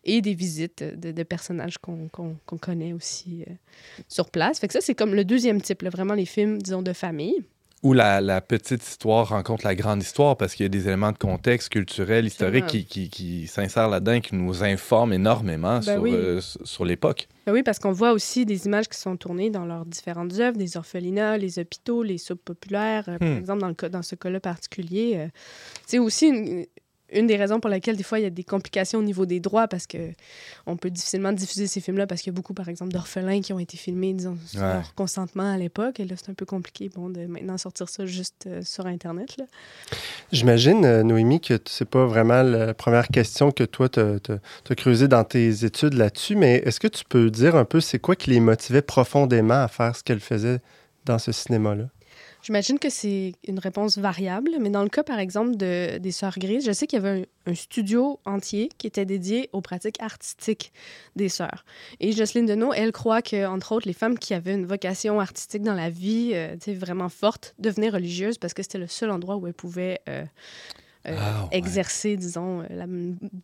[0.04, 2.10] Et des visites de, de personnages qu'on
[2.60, 3.46] connaît aussi
[4.08, 4.60] sur place.
[4.60, 7.44] Fait que ça, c'est comme le deuxième type, là, vraiment les films, disons, de famille.
[7.84, 11.12] Où la, la petite histoire rencontre la grande histoire parce qu'il y a des éléments
[11.12, 16.02] de contexte culturel, historique qui, qui, qui s'insèrent là-dedans qui nous informent énormément Ben sur,
[16.02, 16.12] oui.
[16.14, 17.28] euh, sur l'époque.
[17.48, 20.58] Ben oui, parce qu'on voit aussi des images qui sont tournées dans leurs différentes œuvres,
[20.58, 23.06] des orphelinats, les hôpitaux, les soupes populaires.
[23.08, 23.38] Euh, Par Hmm.
[23.38, 25.28] exemple, dans, le cas, dans ce cas-là particulier, euh,
[25.88, 26.66] c'est aussi une,
[27.12, 29.40] une des raisons pour lesquelles des fois il y a des complications au niveau des
[29.40, 29.98] droits parce que
[30.66, 33.54] on peut difficilement diffuser ces films-là parce qu'il y a beaucoup, par exemple, d'orphelins qui
[33.54, 34.62] ont été filmés, disons, Ouais.
[34.62, 36.00] leur consentement à l'époque.
[36.00, 39.38] Et là, c'est un peu compliqué, bon, de maintenant sortir ça juste euh, sur Internet.
[39.38, 39.46] Là.
[40.32, 45.08] J'imagine, euh, Noémie, que c'est pas vraiment la première question que toi, tu as creusé
[45.08, 48.30] dans tes études là-dessus, mais est-ce que tu peux dire un peu c'est quoi qui
[48.30, 50.60] les motivait profondément à faire ce qu'elles faisaient
[51.06, 51.86] dans ce cinéma-là?
[52.44, 56.40] J'imagine que c'est une réponse variable, mais dans le cas, par exemple, de, des Sœurs
[56.40, 60.72] Grises, je sais qu'il y avait un, studio entier qui était dédié aux pratiques artistiques
[61.16, 61.66] des sœurs.
[62.00, 65.62] Et Jocelyne Deneau, elle croit que, entre autres, les femmes qui avaient une vocation artistique
[65.62, 69.48] dans la vie euh, vraiment forte devenaient religieuses parce que c'était le seul endroit où
[69.48, 70.24] elles pouvaient euh,
[71.08, 71.58] euh, Ah, ouais.
[71.58, 72.86] exercer, disons, euh, la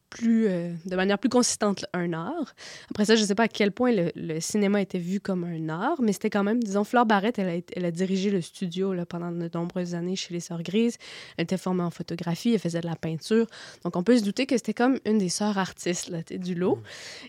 [0.09, 2.53] plus, euh, de manière plus consistante un art.
[2.91, 5.43] Après ça, je ne sais pas à quel point le, le cinéma était vu comme
[5.43, 8.29] un art, mais c'était quand même, disons, Flore Barrette, elle a, été- elle a dirigé
[8.29, 10.97] le studio là, pendant de nombreuses années chez les Sœurs Grises.
[11.37, 13.47] Elle était formée en photographie, elle faisait de la peinture.
[13.83, 16.79] Donc, on peut se douter que c'était comme une des sœurs artistes là, du lot.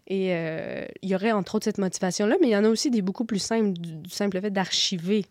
[0.06, 2.90] Et euh, il y aurait entre autres cette motivation-là, mais il y en a aussi
[2.90, 5.24] des beaucoup plus simples, du, du simple fait d'archiver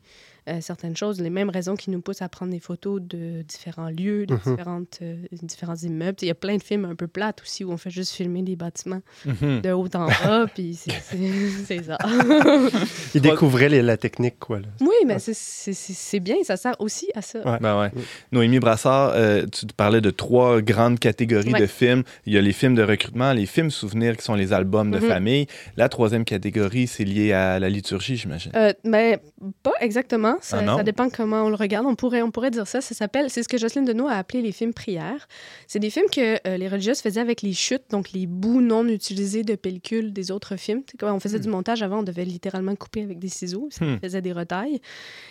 [0.47, 3.89] euh, certaines choses, les mêmes raisons qui nous poussent à prendre des photos de différents
[3.89, 4.39] lieux, de Mhm.
[4.45, 6.17] différentes, euh, différents immeubles.
[6.21, 8.41] Il y a plein de films un peu plates aussi où on fait juste filmer
[8.43, 9.61] des bâtiments Mhm.
[9.61, 10.91] de haut en bas, puis c'est-
[11.83, 11.97] ça.
[13.15, 14.59] Ils découvraient les- la technique, quoi.
[14.59, 14.67] là.
[14.81, 17.39] oui, mais c'est- bien, ça sert aussi à ça.
[17.47, 17.57] Ouais.
[17.61, 17.91] Ben ouais.
[18.31, 21.59] Noémie Brassard, euh, tu te parlais de trois grandes catégories Ouais.
[21.59, 22.03] de films.
[22.25, 24.99] Il y a les films de recrutement, les films souvenirs qui sont les albums de
[24.99, 25.07] Mhm.
[25.07, 25.47] famille.
[25.75, 28.51] La troisième catégorie, c'est lié à la liturgie, j'imagine.
[28.55, 29.19] Euh, mais
[29.63, 30.36] pas exactement.
[30.41, 31.85] Ça, Ah ça dépend comment on le regarde.
[31.85, 32.81] On pourrait, on pourrait dire ça.
[32.81, 35.27] Ça s'appelle, c'est ce que Jocelyne Deneau a appelé les films prières.
[35.67, 38.87] C'est des films que euh, les religieuses faisaient avec les chutes, donc les bouts non
[38.87, 40.83] utilisés de pellicule des autres films.
[40.99, 43.67] Quand on faisait du montage avant, on devait littéralement couper avec des ciseaux.
[43.71, 43.99] Ça Hmm.
[43.99, 44.79] faisait des retailles.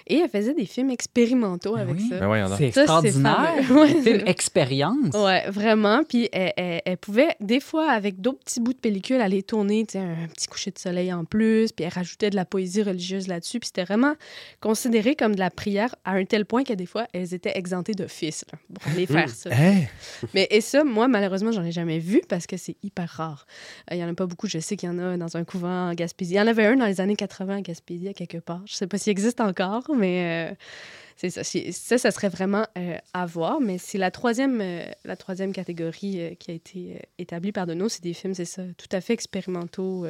[0.07, 2.09] Et elle faisait des films expérimentaux Ben avec oui.
[2.09, 2.19] ça.
[2.21, 2.59] Ben donc.
[2.59, 3.71] C'est Ça, c'est extraordinaire.
[3.71, 4.03] Ouais.
[4.03, 5.14] Film expérience.
[5.14, 6.03] Ouais, vraiment.
[6.05, 9.85] Puis elle, elle- elle pouvait, des fois, avec d'autres petits bouts de pellicule, aller tourner
[9.87, 11.73] tu sais, un petit coucher de soleil en plus.
[11.73, 13.59] Puis elle rajoutait de la poésie religieuse là-dessus.
[13.61, 14.14] Puis c'était vraiment
[14.61, 17.92] considéré comme de la prière à un tel point que des fois, elles étaient exemptées
[17.92, 19.50] d'office pour aller faire ça.
[19.50, 19.88] Hey!
[20.35, 23.46] Mais et ça, moi, malheureusement, j'en ai jamais vu parce que c'est hyper rare.
[23.90, 24.46] Euh, Il y en a pas beaucoup.
[24.46, 26.35] Je sais qu'il y en a dans un couvent en Gaspésie.
[26.35, 28.62] Il y en avait un dans les années 80 à Gaspésie, à quelque part.
[28.66, 30.54] Je sais pas s'il existe encore, mais euh,
[31.16, 31.42] c'est ça.
[31.44, 33.61] Ça, ça serait vraiment euh, à voir.
[33.61, 37.88] Mais c'est la troisième, euh, la troisième catégorie euh, qui a été établie par Deneau.
[37.88, 40.07] C'est des films, c'est ça, tout à fait expérimentaux,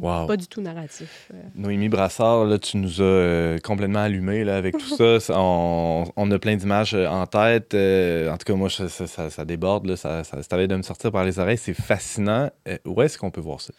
[0.00, 0.26] Wow.
[0.26, 1.30] pas du tout narratifs.
[1.54, 5.34] Noémie Brassard, là, tu nous as complètement allumé là, avec tout ça.
[5.38, 7.74] On, on a plein d'images en tête.
[7.74, 9.86] En tout cas, moi, ça, ça- ça- déborde.
[9.86, 11.56] Là, ça, ça, de me sortir par les oreilles.
[11.58, 12.50] C'est fascinant.
[12.84, 13.72] Où est-ce qu'on peut voir ça?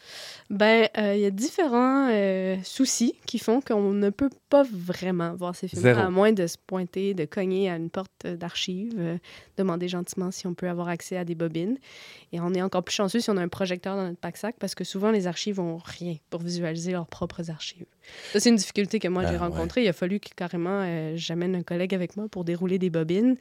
[0.52, 5.34] Ben, euh, il y a différents euh, soucis qui font qu'on ne peut pas vraiment
[5.34, 6.00] voir ces films Zéro.
[6.02, 9.18] à moins de se pointer, de cogner à une porte d'archives, euh,
[9.56, 11.78] demander gentiment si on peut avoir accès à des bobines.
[12.34, 14.76] Et on est encore plus chanceux si on a un projecteur dans notre pack-sac parce
[14.76, 17.86] que souvent, les archives ont rien pour visualiser leurs propres archives.
[18.34, 19.38] Ça, c'est une difficulté que moi, Ah, j'ai ouais.
[19.40, 19.84] rencontrée.
[19.86, 23.38] Il a fallu que carrément j'amène un collègue avec moi pour dérouler des bobines.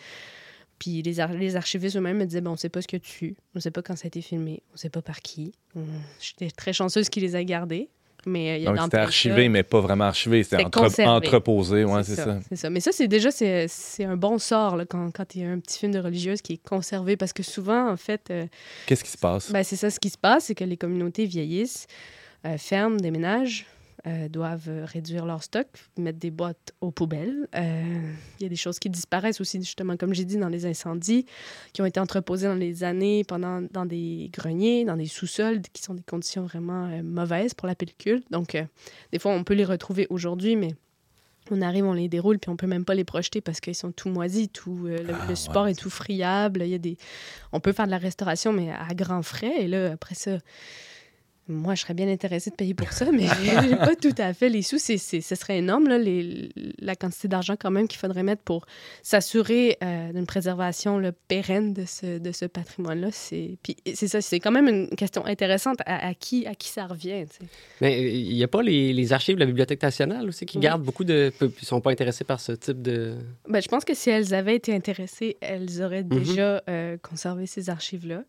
[0.81, 2.97] Puis les, ar- les archivistes eux-mêmes me disaient, bon, on ne sait pas ce que
[2.97, 3.37] tu...
[3.55, 4.63] On ne sait pas quand ça a été filmé.
[4.71, 5.53] On ne sait pas par qui.
[5.77, 5.81] On-
[6.21, 7.89] J'étais très chanceuse qu'ils les a gardés.
[8.27, 10.43] Mais euh, il y a Donc, c'était archivé, mais pas vraiment archivé.
[10.43, 11.85] C'était entre- entreposé.
[11.85, 12.39] Ouais, c'est ça.
[12.55, 12.69] Ça.
[12.69, 15.51] Mais ça, c'est déjà, c'est c'est un bon sort là, quand, quand il y a
[15.51, 17.17] un petit film de religieuse qui est conservé.
[17.17, 18.47] Parce que souvent, en fait, euh,
[18.87, 19.51] Qu'est-ce qui se passe?
[19.51, 21.87] ben, c'est ça ce qui se passe, c'est que les communautés vieillissent,
[22.47, 23.65] euh, ferment, déménagent,
[24.07, 25.67] euh, doivent euh, réduire leur stock,
[25.99, 27.49] mettre des boîtes aux poubelles.
[27.55, 30.67] Euh, Il y a des choses qui disparaissent aussi, justement, comme j'ai dit, dans les
[30.67, 31.27] incendies,
[31.73, 35.83] qui ont été entreposées dans les années pendant, dans des greniers, dans des sous-sols, qui
[35.83, 38.23] sont des conditions vraiment euh, mauvaises pour la pellicule.
[38.31, 38.57] Donc,
[39.13, 40.75] des fois, on peut les retrouver aujourd'hui, mais
[41.51, 43.93] on arrive, on les déroule, puis on peut même pas les projeter parce qu'ils sont
[43.93, 46.63] tout moisis, tout, euh, le, Ah, le support ouais, est tout friable.
[46.63, 46.97] Il y a des...
[47.53, 49.55] On peut faire de la restauration, mais à grands frais.
[49.59, 50.39] Et là, après ça,
[51.51, 53.27] moi, je serais bien intéressée de payer pour ça, mais
[53.69, 54.79] j'ai pas tout à fait les sous.
[54.79, 58.43] C'est, c'est- ce serait énorme, là, les- la quantité d'argent quand même qu'il faudrait mettre
[58.43, 58.65] pour
[59.03, 63.09] s'assurer euh, d'une préservation là, pérenne de ce, de ce patrimoine-là.
[63.13, 63.57] C'est...
[63.63, 66.87] Puis c'est ça, c'est quand même une question intéressante à, à qui, à qui ça
[66.87, 67.25] revient.
[67.29, 67.51] tu sais.
[67.81, 70.63] Mais il n'y a pas les, les archives de la Bibliothèque nationale aussi qui Oui.
[70.63, 71.33] gardent beaucoup de.
[71.41, 73.17] Ne sont pas intéressés par ce type de.
[73.49, 77.69] Ben, je pense que si elles avaient été intéressées, elles auraient déjà euh, conservé ces
[77.71, 78.23] archives-là.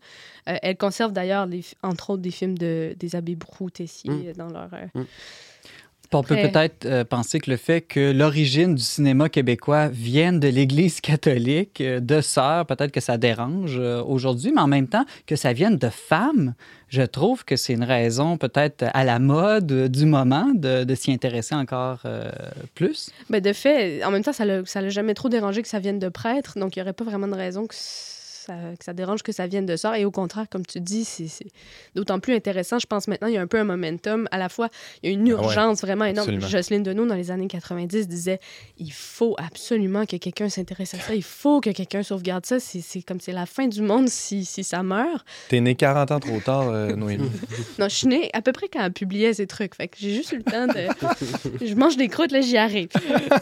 [0.48, 1.46] Euh, elles conservent d'ailleurs,
[1.82, 4.10] entre autres, des films de, des abbés Mm.
[4.10, 4.68] euh, dans leur...
[4.74, 9.88] euh, Puis On peut peut-être euh, penser que le fait que l'origine du cinéma québécois
[9.88, 14.66] vienne de l'Église catholique, euh, de sœurs, peut-être que ça dérange euh, aujourd'hui, mais en
[14.66, 16.52] même temps que ça vienne de femmes,
[16.88, 20.94] je trouve que c'est une raison peut-être à la mode euh, du moment de, de
[20.94, 22.30] s'y intéresser encore euh,
[22.74, 23.10] plus.
[23.30, 25.78] Ben, de fait, en même temps, ça l'a ça l'a jamais trop dérangé que ça
[25.78, 27.74] vienne de prêtres, donc il n'y aurait pas vraiment de raison que
[28.42, 29.94] ça, que ça dérange que ça vienne de sœurs.
[29.94, 31.28] Et au contraire, comme tu dis, c'est
[31.94, 32.78] d'autant plus intéressant.
[32.78, 34.28] Je pense maintenant, il y a un peu un momentum.
[34.30, 34.68] À la fois,
[35.02, 36.28] il y a une Ah ouais, urgence vraiment énorme.
[36.28, 36.48] absolument.
[36.48, 38.40] Jocelyne Deneau, dans les années 90, disait
[38.78, 42.58] il faut absolument que quelqu'un s'intéresse à ça, il faut que quelqu'un sauvegarde ça.
[42.60, 45.24] C'est comme c'est la fin du monde si, si ça meurt.
[45.48, 47.30] T'es né 40 ans trop tard, euh, Noémie.
[47.78, 49.74] Non, je suis née à peu près quand elle publiait ces trucs.
[49.74, 51.66] Fait que j'ai juste eu le temps de.
[51.66, 52.88] je mange des croûtes, là, j'y arrive.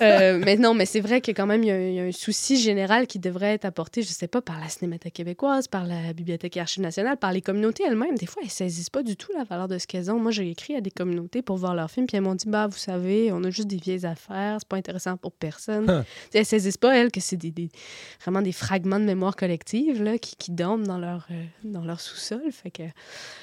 [0.03, 2.05] Euh, mais non, mais c'est vrai que quand même, il y, a- il y a
[2.05, 5.87] un souci général qui devrait être apporté, je sais pas, par la Cinémathèque québécoise, par
[5.87, 8.17] la Bibliothèque et Archives nationales, par les communautés elles-mêmes.
[8.17, 10.19] Des fois, elles saisissent pas du tout la valeur de ce qu'elles ont.
[10.19, 12.67] Moi, j'ai écrit à des communautés pour voir leurs films, puis elles m'ont dit, bah,
[12.67, 15.87] vous savez, on a juste des vieilles affaires, c'est pas intéressant pour personne.
[16.33, 17.69] Sais, elles saisissent pas, elles, que c'est des, des-
[18.21, 22.01] vraiment des fragments de mémoire collective là, qui, qui dorment dans leur, euh, dans leur
[22.01, 22.43] sous-sol.
[22.51, 22.83] Fait que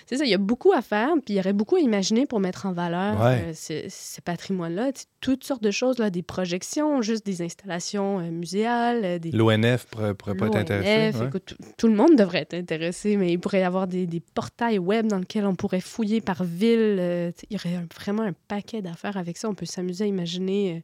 [0.05, 2.25] c'est ça, il y a beaucoup à faire, puis il y aurait beaucoup à imaginer
[2.25, 3.45] pour mettre en valeur Ouais.
[3.47, 4.91] euh, ce, ce patrimoine-là.
[5.21, 9.85] Toutes sortes de choses, là, des projections, juste des installations euh, muséales, euh, des L'ONF
[9.85, 11.17] pourrait, pourrait pas être intéressé.
[11.17, 11.29] ouais.
[11.39, 15.19] Tout, le monde devrait être intéressé, mais il pourrait y avoir des, portails web dans
[15.19, 16.97] lesquels on pourrait fouiller par ville.
[16.99, 19.49] euh, il y aurait vraiment un paquet d'affaires avec ça.
[19.49, 20.79] On peut s'amuser à imaginer euh,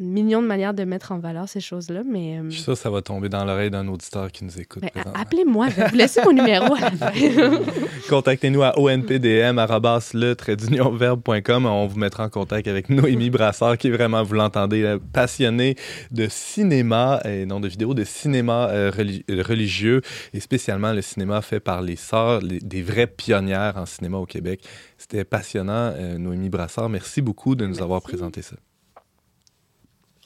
[0.00, 2.38] un million de manières de mettre en valeur ces choses-là, mais...
[2.38, 4.82] euh, Je suis sûr que ça va tomber dans l'oreille d'un auditeur qui nous écoute.
[4.82, 5.04] ben.
[5.14, 6.66] Appelez-moi, je vais vous laisser mon numéro.
[8.08, 9.58] Contactez-nous à onpdm
[10.96, 11.66] verbe.com.
[11.66, 15.76] On vous mettra en contact avec Noémie Brassard, qui est vraiment, vous l'entendez, euh, passionnée
[16.10, 18.90] de cinéma et non de vidéos, de cinéma euh,
[19.30, 23.86] euh, religieux et spécialement le cinéma fait par les sœurs, les- des vraies pionnières en
[23.86, 24.60] cinéma au Québec.
[24.98, 26.88] C'était passionnant, euh, Noémie Brassard.
[26.88, 28.56] Merci beaucoup de nous avoir présenté ça.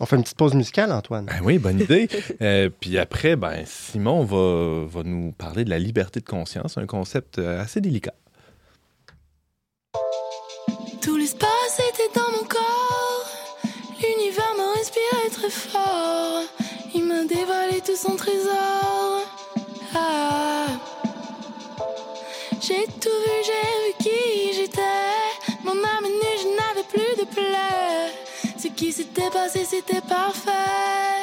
[0.03, 1.27] On fait une petite pause musicale, Antoine.
[1.27, 2.09] Ben oui, bonne idée.
[2.43, 6.87] Euh, puis après, ben, Simon va, va nous parler de la liberté de conscience, un
[6.87, 8.15] concept euh, assez délicat.
[11.03, 13.31] Tout l'espace était dans mon corps.
[14.01, 16.45] L'univers me respirait très fort.
[16.95, 19.27] Il m'a dévoilé tout son trésor.
[19.95, 20.67] Ah.
[22.61, 24.50] J'ai tout vu, j'ai vu qui
[29.21, 31.20] s'était passé, c'était parfait.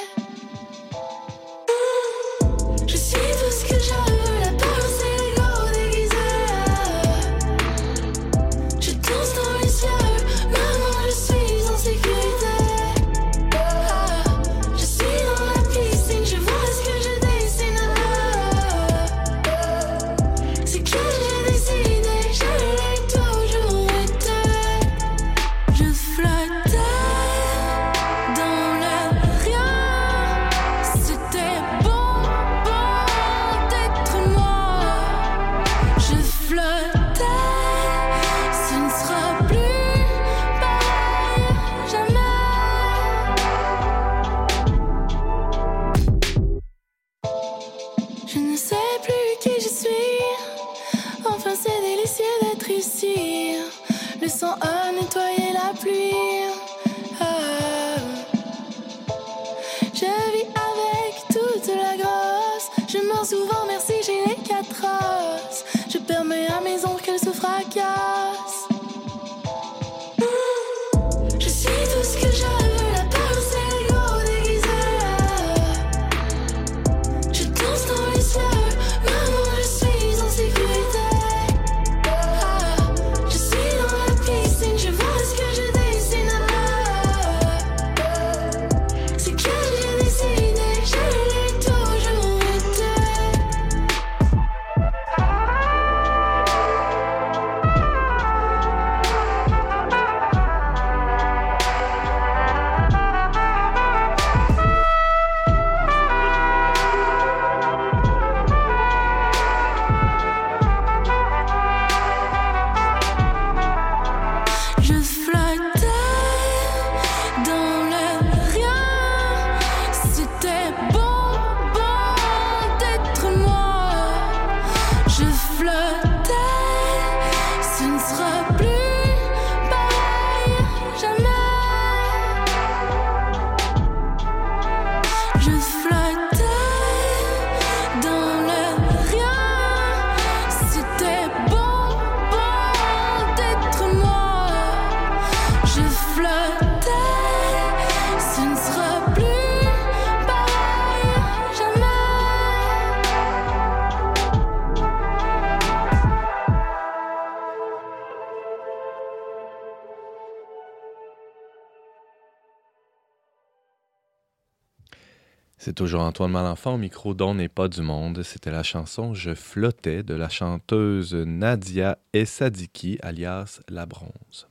[165.78, 168.24] Toujours Antoine Malenfant au micro d'On n'est pas du monde.
[168.24, 174.47] C'était la chanson Je flottais de la chanteuse Nadia Essadiki, alias La Bronze.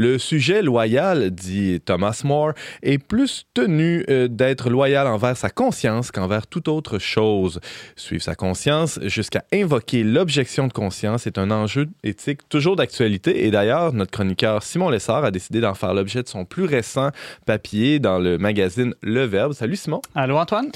[0.00, 2.52] Le sujet loyal, dit Thomas More,
[2.84, 7.58] est plus tenu euh, d'être loyal envers sa conscience qu'envers toute autre chose.
[7.96, 13.44] Suivre sa conscience jusqu'à invoquer l'objection de conscience est un enjeu éthique toujours d'actualité.
[13.44, 17.10] Et d'ailleurs, notre chroniqueur Simon Lessard a décidé d'en faire l'objet de son plus récent
[17.44, 19.52] papier dans le magazine Le Verbe.
[19.52, 20.00] Salut Simon.
[20.14, 20.70] Allô, Antoine?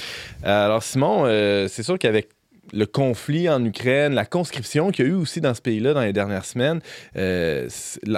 [0.45, 2.27] Euh, Alors Simon, euh, c'est sûr qu'avec
[2.73, 6.01] le conflit en Ukraine, la conscription qu'il y a eu aussi dans ce pays-là dans
[6.01, 6.79] les dernières semaines,
[7.15, 7.69] euh,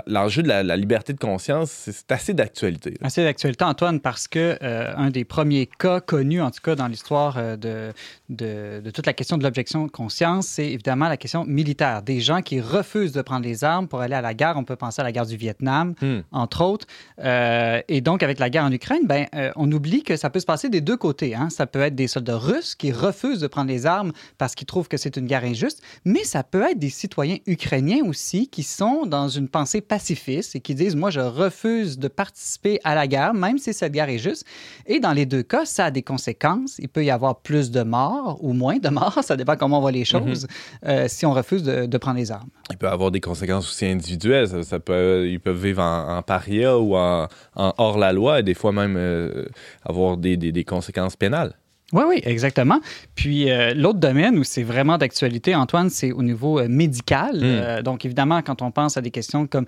[0.07, 2.95] l'enjeu de la, la liberté de conscience, c'est assez d'actualité.
[3.01, 6.87] Assez d'actualité, Antoine, parce que euh, un des premiers cas connus, en tout cas dans
[6.87, 7.91] l'histoire euh, de,
[8.29, 12.01] de, de toute la question de l'objection de conscience, c'est évidemment la question militaire.
[12.01, 14.55] Des gens qui refusent de prendre les armes pour aller à la guerre.
[14.57, 16.19] On peut penser à la guerre du Vietnam, Hmm.
[16.31, 16.85] entre autres.
[17.23, 19.25] Euh, et donc, avec la guerre en Ukraine, ben,
[19.55, 21.33] on oublie que ça peut se passer des deux côtés.
[21.35, 21.49] hein.
[21.49, 24.87] Ça peut être des soldats russes qui refusent de prendre les armes parce qu'ils trouvent
[24.87, 29.05] que c'est une guerre injuste, mais ça peut être des citoyens ukrainiens aussi qui sont
[29.07, 33.33] dans une pensée pacifiste et qui disent, moi, je refuse de participer à la guerre,
[33.33, 34.45] même si cette guerre est juste.
[34.85, 36.75] Et dans les deux cas, ça a des conséquences.
[36.79, 39.81] Il peut y avoir plus de morts ou moins de morts, ça dépend comment on
[39.81, 40.45] voit les choses,
[40.85, 42.49] euh, si on refuse de, de prendre les armes.
[42.69, 44.49] Il peut avoir des conséquences aussi individuelles.
[44.49, 48.53] Ça, ça peut, ils peuvent vivre en, en paria ou en, en hors-la-loi et des
[48.53, 49.45] fois même euh,
[49.85, 51.53] avoir des, des- des conséquences pénales.
[51.93, 52.79] Oui, oui, exactement.
[53.13, 57.37] Puis euh, l'autre domaine où c'est vraiment d'actualité, Antoine, c'est au niveau euh, médical.
[57.37, 57.41] Mm.
[57.43, 59.65] Euh, donc évidemment, quand on pense à des questions comme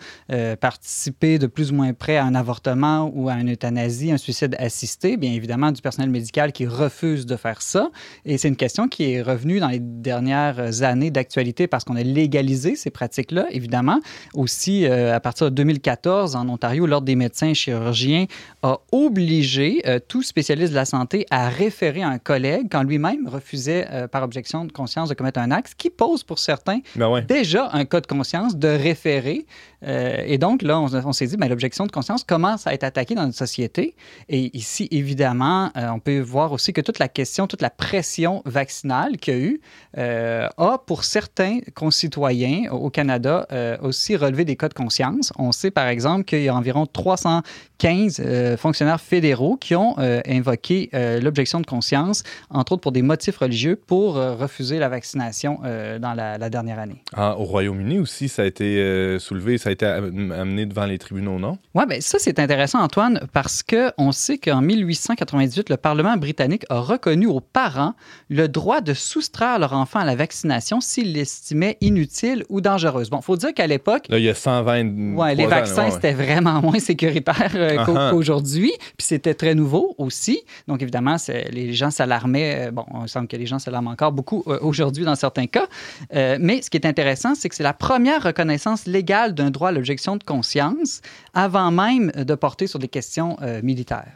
[0.59, 4.55] participer de plus ou moins près à un avortement ou à une euthanasie, un suicide
[4.59, 7.89] assisté, bien évidemment du personnel médical qui refuse de faire ça.
[8.25, 12.03] Et c'est une question qui est revenue dans les dernières années d'actualité parce qu'on a
[12.03, 13.99] légalisé ces pratiques-là, évidemment.
[14.33, 18.25] Aussi, à partir de 2014, en Ontario, l'Ordre des médecins chirurgiens
[18.63, 24.07] a obligé tout spécialiste de la santé à référer un collègue quand lui-même refusait euh,
[24.07, 27.21] par objection de conscience de commettre un acte, ce qui pose pour certains Ben ouais.
[27.21, 29.45] déjà un cas de conscience de référer.
[29.85, 33.15] Euh, et donc là, on, s'est dit, ben, l'objection de conscience commence à être attaquée
[33.15, 33.95] dans notre société.
[34.29, 38.41] Et ici, évidemment, euh, on peut voir aussi que toute la question, toute la pression
[38.45, 39.61] vaccinale qu'il y a eu
[39.97, 43.47] euh, a, pour certains concitoyens au Canada,
[43.81, 45.31] aussi relevé des cas de conscience.
[45.37, 50.89] On sait, par exemple, qu'il y a environ 315 euh, fonctionnaires fédéraux qui ont invoqué
[51.21, 55.59] l'objection de conscience, entre autres pour des motifs religieux, pour refuser la vaccination
[55.99, 57.01] dans la, dernière année.
[57.13, 61.39] Ah, au Royaume-Uni aussi, ça a été soulevé, a été am- amené devant les tribunaux,
[61.39, 61.57] non?
[61.75, 66.79] Oui, bien ça, c'est intéressant, Antoine, parce qu'on sait qu'en 1898, le Parlement britannique a
[66.79, 67.93] reconnu aux parents
[68.29, 73.09] le droit de soustraire leur enfant à la vaccination s'ils l'estimaient inutile ou dangereuse.
[73.09, 75.15] Bon, il faut dire qu'à l'époque, Là, il y a 120.
[75.15, 78.09] Ouais, les vaccins, c'était vraiment moins sécuritaire euh, ah.
[78.11, 78.71] qu'aujourd'hui.
[78.97, 80.39] Puis c'était très nouveau aussi.
[80.67, 82.67] Donc, évidemment, c'est- les gens s'alarmaient.
[82.67, 85.65] Euh, Bon, il semble que les gens s'alarment encore beaucoup euh, aujourd'hui dans certains cas.
[86.13, 89.69] Euh, mais ce qui est intéressant, c'est que c'est la première reconnaissance légale d'un droit
[89.69, 91.01] à l'objection de conscience
[91.33, 94.13] avant même de porter sur des questions euh, militaires.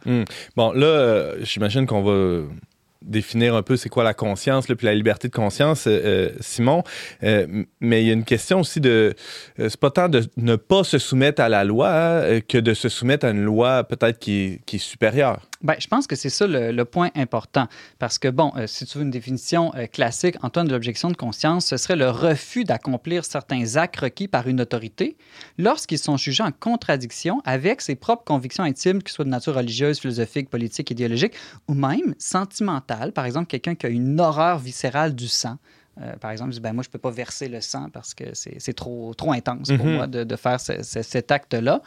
[0.56, 2.48] Bon, là, euh, j'imagine qu'on va
[3.02, 6.84] définir un peu c'est quoi la conscience, là, puis la liberté de conscience, euh, Simon.
[7.22, 9.16] Mais il y a une question aussi de...
[9.60, 12.74] euh, c'est pas tant de ne pas se soumettre à la loi euh, que de
[12.74, 15.42] se soumettre à une loi peut-être qui est supérieure.
[15.64, 17.68] Ben, je pense que c'est ça le, point important.
[18.00, 21.16] Parce que, bon, euh, si tu veux une définition euh, classique, Antoine, de l'objection de
[21.16, 25.18] conscience, ce serait le refus d'accomplir certains actes requis par une autorité
[25.58, 30.00] lorsqu'ils sont jugés en contradiction avec ses propres convictions intimes, qu'ils soient de nature religieuse,
[30.00, 31.34] philosophique, politique, idéologique
[31.68, 33.12] ou même sentimentale.
[33.12, 35.58] Par exemple, quelqu'un qui a une horreur viscérale du sang.
[36.00, 38.24] Euh, par exemple, dit, ben, moi, je ne peux pas verser le sang parce que
[38.34, 39.96] c'est trop, trop intense pour Mhm.
[39.96, 41.82] moi de, de faire ce- ce- cet acte-là.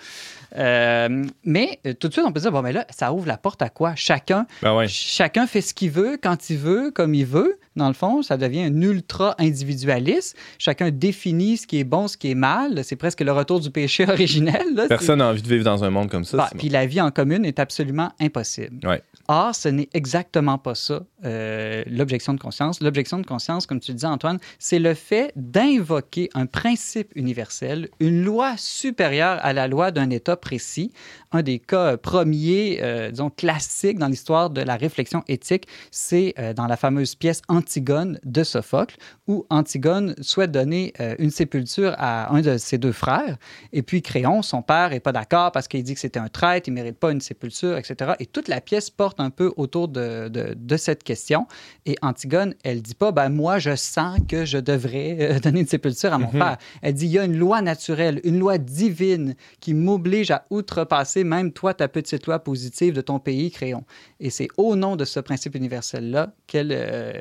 [0.57, 3.39] Euh, mais euh, tout de suite, on peut dire, bon, mais là, ça ouvre la
[3.39, 3.95] porte à quoi?
[3.95, 4.89] Chacun, Ben ouais.
[4.89, 7.59] chacun fait ce qu'il veut, quand il veut, comme il veut.
[7.77, 10.37] Dans le fond, ça devient un ultra-individualiste.
[10.59, 12.85] Chacun définit ce qui est bon, ce qui est mal.
[12.85, 14.75] C'est presque le retour du péché originel.
[14.75, 14.87] là.
[14.89, 16.49] Personne n'a envie de vivre dans un monde comme ça.
[16.49, 16.59] Simon.
[16.59, 18.87] puis la vie en commune est absolument impossible.
[18.87, 19.03] Ouais.
[19.29, 22.81] Or, ce n'est exactement pas ça, euh, l'objection de conscience.
[22.81, 28.25] L'objection de conscience, comme tu dis, Antoine, c'est le fait d'invoquer un principe universel, une
[28.25, 30.93] loi supérieure à la loi d'un État précis.
[31.33, 36.53] Un des cas premiers, euh, disons, classiques dans l'histoire de la réflexion éthique, c'est euh,
[36.53, 42.33] dans la fameuse pièce Antigone de Sophocle, où Antigone souhaite donner euh, une sépulture à
[42.35, 43.37] un de ses deux frères.
[43.73, 46.69] Et puis Créon, son père, n'est pas d'accord parce qu'il dit que c'était un traître,
[46.69, 48.13] il ne mérite pas une sépulture, etc.
[48.21, 51.47] Et toute la pièce porte un peu autour de- de cette question.
[51.87, 55.67] Et Antigone, elle dit pas, ben moi, je sens que je devrais euh, donner une
[55.67, 56.57] sépulture à mon père.
[56.83, 61.23] Elle dit, il y a une loi naturelle, une loi divine qui m'oblige à outrepasser
[61.25, 63.85] même toi, ta petite loi positive de ton pays, Créon.
[64.21, 67.13] Et c'est au nom de ce principe universel-là qu'elle euh,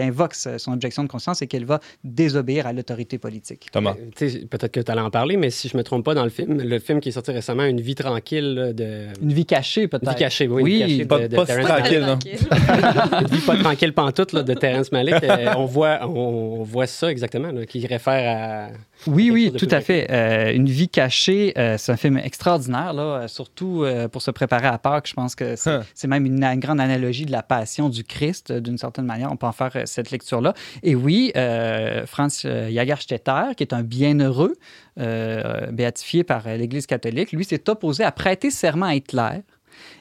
[0.00, 3.68] invoque son objection de conscience et qu'elle va désobéir à l'autorité politique.
[3.72, 3.94] Thomas.
[4.22, 6.30] Euh, Peut-être que tu allais en parler, mais si je me trompe pas dans le
[6.30, 9.06] film, le film qui est sorti récemment, Une vie tranquille de.
[9.22, 10.04] Une vie cachée, peut-être.
[10.04, 10.62] Une vie cachée, oui.
[10.62, 12.18] Oui, une vie cachée pas- de, de pas Terrence tranquille, non?
[13.20, 17.10] Une vie pas tranquille pantoute là, de Terrence Euh, on, voit, on, on voit ça
[17.10, 18.68] exactement, là, qui réfère à.
[19.06, 20.06] Oui, oui, tout à fait.
[20.10, 24.66] Euh, une vie cachée, euh, c'est un film extraordinaire, là, surtout euh, pour se préparer
[24.66, 25.08] à Pâques.
[25.08, 25.82] Je pense que c'est Huh.
[25.94, 29.32] c'est même une, une grande analogie de la passion du Christ, d'une certaine manière.
[29.32, 30.54] On peut en faire cette lecture-là.
[30.82, 34.54] Et oui, euh, Franz Jagerstetter, qui est un bienheureux,
[35.00, 39.42] euh, béatifié par l'Église catholique, lui s'est opposé à prêter serment à Hitler.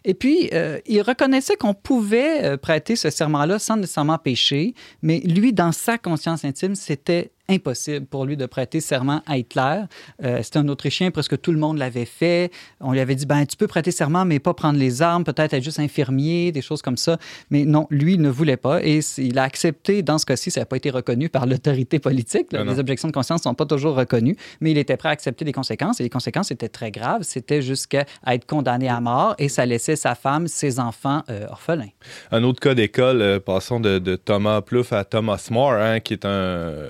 [0.06, 5.20] Et puis, euh, il reconnaissait qu'on pouvait euh, prêter ce serment-là sans nécessairement pécher, mais
[5.20, 9.82] lui, dans sa conscience intime, c'était impossible pour lui de prêter serment à Hitler.
[10.24, 12.52] Euh, C'était un Autrichien, presque tout le monde l'avait fait.
[12.80, 15.54] On lui avait dit, ben, tu peux prêter serment, mais pas prendre les armes, peut-être
[15.54, 17.18] être juste infirmier, des choses comme ça.
[17.50, 20.66] Mais non, lui ne voulait pas et il a accepté, dans ce cas-ci, ça n'a
[20.66, 22.52] pas été reconnu par l'autorité politique.
[22.54, 22.60] là.
[22.62, 25.12] Ah les objections de conscience ne sont pas toujours reconnues, mais il était prêt à
[25.12, 27.24] accepter les conséquences et les conséquences étaient très graves.
[27.24, 31.90] C'était jusqu'à être condamné à mort et ça laissait sa femme, ses enfants euh, orphelins.
[32.32, 36.14] Un autre cas d'école, euh, passons de, de Thomas Plouffe à Thomas More, hein, qui
[36.14, 36.90] est un,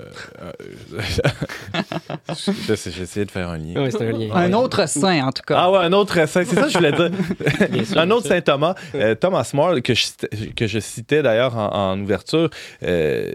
[2.66, 2.72] J'ai
[3.02, 3.88] essayé de faire un lien.
[3.90, 4.28] C'est un lien.
[4.34, 5.56] Un autre saint, en tout cas.
[5.58, 7.10] Ah ouais, un autre saint, c'est ça que je voulais dire.
[7.86, 11.56] Sûr, un autre saint Thomas, euh, Thomas More, que je, citais- que je citais d'ailleurs
[11.56, 12.50] en, en ouverture,
[12.82, 13.32] euh,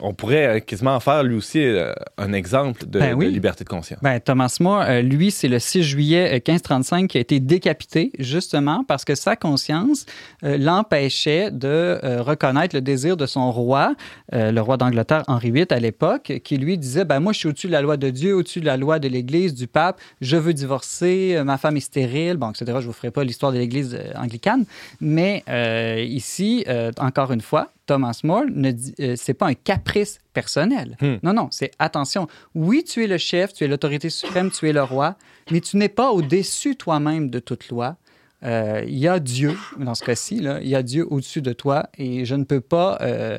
[0.00, 3.26] on pourrait quasiment en faire lui aussi euh, un exemple de, Ben oui.
[3.26, 4.00] de liberté de conscience.
[4.02, 8.12] Ben, Thomas More, euh, lui, c'est le 6 juillet euh, 1535 qui a été décapité,
[8.18, 10.06] justement parce que sa conscience
[10.44, 13.94] euh, l'empêchait de euh, reconnaître le désir de son roi,
[14.34, 17.48] euh, le roi d'Angleterre Henri VIII à l'époque, qui lui disait ben, Moi, je suis
[17.48, 20.36] au-dessus de la loi de Dieu, au-dessus de la loi de l'Église, du pape, je
[20.36, 22.64] veux divorcer, euh, ma femme est stérile, bon, etc.
[22.66, 24.64] Je ne vous ferai pas l'histoire de l'Église euh, anglicane,
[25.00, 30.18] mais euh, ici, euh, encore une fois, Thomas More, ne euh, c'est pas un caprice
[30.32, 30.96] personnel.
[31.00, 31.16] Hmm.
[31.22, 32.28] Non, non, c'est attention.
[32.54, 35.16] Oui, tu es le chef, tu es l'autorité suprême, tu es le roi,
[35.50, 37.96] mais tu n'es pas au-dessus toi-même de toute loi.
[38.44, 41.88] Euh, Il y a Dieu, dans ce cas-ci, il y a Dieu au-dessus de toi
[41.98, 43.38] et je ne peux pas euh,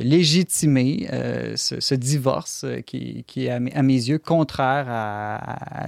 [0.00, 4.86] légitimer euh, ce, ce divorce euh, qui, qui est, à mes, à mes yeux, contraire
[4.88, 5.36] à-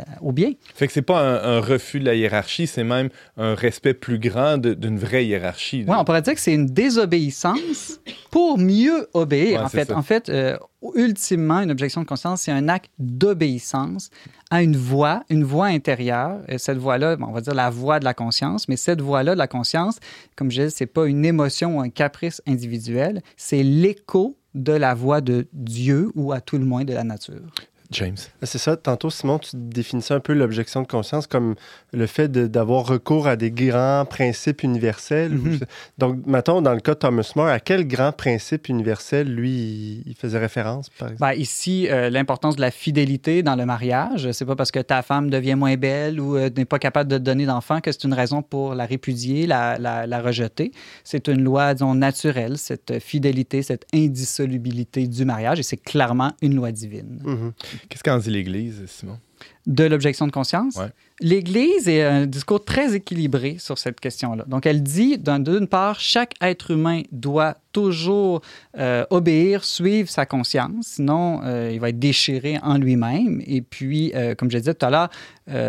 [0.01, 0.53] à- au bien.
[0.75, 4.19] Fait que c'est pas un, un refus de la hiérarchie, c'est même un respect plus
[4.19, 5.85] grand d'une vraie hiérarchie.
[5.87, 9.61] Ouais, on pourrait dire que c'est une désobéissance pour mieux obéir.
[9.61, 10.57] Ouais, en fait, en fait euh,
[10.95, 14.11] ultimement, une objection de conscience, c'est un acte d'obéissance
[14.51, 16.39] à une voix, une voix intérieure.
[16.49, 19.39] Et cette voix-là, on va dire la voix de la conscience, mais cette voix-là de
[19.39, 19.99] la conscience,
[20.37, 24.95] comme je disais, c'est pas une émotion ou un caprice individuel, c'est l'écho de la
[24.95, 27.53] voix de Dieu ou à tout le moins de la nature.
[27.95, 28.17] James.
[28.43, 28.77] C'est ça.
[28.77, 31.55] Tantôt, Simon, tu définissais un peu l'objection de conscience comme
[31.93, 35.33] le fait d'avoir recours à des grands principes universels.
[35.33, 35.61] Mhm.
[35.99, 40.15] Donc, mettons, dans le cas de Thomas More, à quel grand principe universel, lui, il,
[40.15, 41.21] faisait référence, par exemple?
[41.21, 45.03] Ben, ici, euh, l'importance de la fidélité dans le mariage, c'est pas parce que ta
[45.03, 48.05] femme devient moins belle ou euh, n'est pas capable de te donner d'enfant que c'est
[48.05, 50.73] une raison pour la répudier, la, la- la rejeter.
[51.05, 56.55] C'est une loi, disons, naturelle, cette fidélité, cette indissolubilité du mariage, et c'est clairement une
[56.57, 57.21] loi divine.
[57.25, 57.53] Mhm.
[57.89, 59.19] Qu'est-ce qu'en dit l'Église, Simon?
[59.67, 60.91] De l'objection de conscience, Ouais.
[61.21, 64.45] l'Église est un discours très équilibré sur cette question-là.
[64.47, 68.41] Donc, elle dit, d'un- d'une part, chaque être humain doit toujours
[68.79, 73.43] euh, obéir, suivre sa conscience, sinon euh, il va être déchiré en lui-même.
[73.47, 75.11] Et puis, euh, comme je disais tout à l'heure,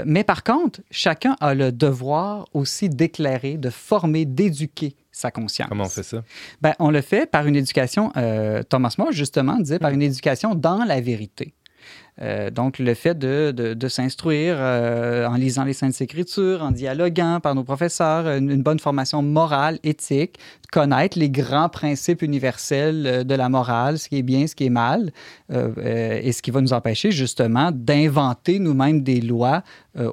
[0.05, 5.67] mais par contre, chacun a le devoir aussi d'éclairer, de former, d'éduquer sa conscience.
[5.69, 6.23] Comment on fait ça?
[6.61, 8.11] Ben, on le fait par une éducation,
[8.69, 11.53] Thomas More justement disait, par une éducation dans la vérité.
[12.21, 16.71] Euh, donc, le fait de, de- de s'instruire euh, en lisant les Saintes Écritures, en
[16.71, 20.37] dialoguant par nos professeurs, une, une bonne formation morale, éthique,
[20.71, 24.65] connaître les grands principes universels euh, de la morale, ce qui est bien, ce qui
[24.65, 25.11] est mal,
[25.51, 29.63] euh, et ce qui va nous empêcher justement d'inventer nous-mêmes des lois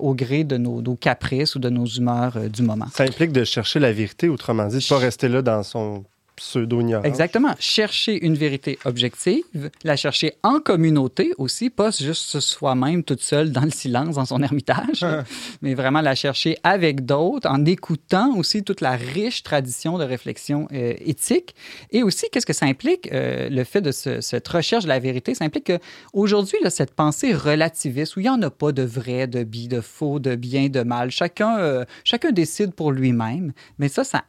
[0.00, 2.86] au gré de nos, nos caprices ou de nos humeurs du moment.
[2.92, 6.04] Ça implique de chercher la vérité, autrement dit, de ne pas rester là dans son
[6.36, 7.06] pseudo-ignorance.
[7.06, 7.54] Exactement.
[7.58, 13.62] Chercher une vérité objective, la chercher en communauté aussi, pas juste soi-même toute seule dans
[13.64, 15.04] le silence, dans son ermitage,
[15.62, 20.68] mais vraiment la chercher avec d'autres, en écoutant aussi toute la riche tradition de réflexion
[20.72, 21.54] euh, éthique.
[21.90, 24.98] Et aussi, qu'est-ce que ça implique, euh, le fait de ce- cette recherche de la
[24.98, 25.34] vérité?
[25.34, 25.70] Ça implique
[26.12, 29.80] qu'aujourd'hui, cette pensée relativiste, où il n'y en a pas de vrai, de bi, de
[29.80, 34.24] faux, de bien, de mal, chacun, euh, chacun décide pour lui-même, mais ça, ça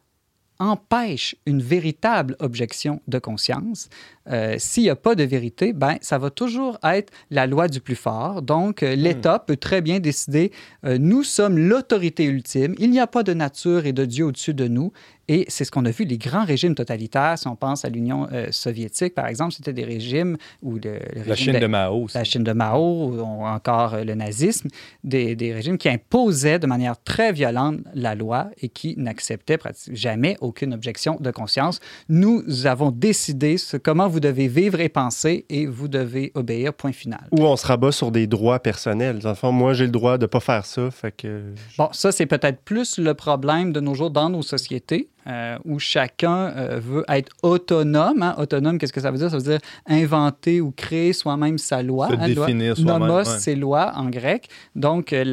[0.64, 3.89] empêche une véritable objection de conscience.
[4.30, 7.82] Euh, S'il n'y a pas de vérité, ben, ça va toujours être la loi du
[7.82, 8.41] plus fort.
[8.41, 10.51] Donc, euh, l'État peut très bien décider,
[10.86, 14.53] euh, nous sommes l'autorité ultime, il n'y a pas de nature et de Dieu au-dessus
[14.53, 14.91] de nous.
[15.30, 18.28] Et c'est ce qu'on a vu, les grands régimes totalitaires, si on pense à l'Union
[18.34, 22.03] euh, soviétique, par exemple, c'était des régimes où le, le La régime Chine de Mao.
[22.03, 22.17] aussi.
[22.17, 24.67] la Chine de Mao ou encore le nazisme,
[25.05, 29.57] des, des régimes qui imposaient de manière très violente la loi et qui n'acceptaient
[29.93, 31.80] jamais aucune objection de conscience.
[32.09, 36.91] Nous avons décidé ce, comment vous devez vivre et penser et vous devez obéir, point
[36.91, 37.28] final.
[37.32, 39.20] Ou on se rabat sur des droits personnels.
[39.20, 40.91] Dans le fond, moi, j'ai le droit de ne pas faire ça.
[40.91, 41.41] Fait que.
[41.78, 45.09] Bon, ça, c'est peut-être plus le problème de nos jours dans nos sociétés.
[45.28, 48.21] Euh, où chacun euh, veut être autonome.
[48.21, 48.36] hein.
[48.38, 49.30] Autonome, qu'est-ce que ça veut dire?
[49.30, 52.07] Ça veut dire inventer ou créer soi-même sa loi.
[52.09, 52.45] Se hein, loi.
[52.47, 53.38] définir soi-même, Nomos, ouais.
[53.39, 54.47] c'est loi en grec.
[54.76, 55.24] Donc, euh,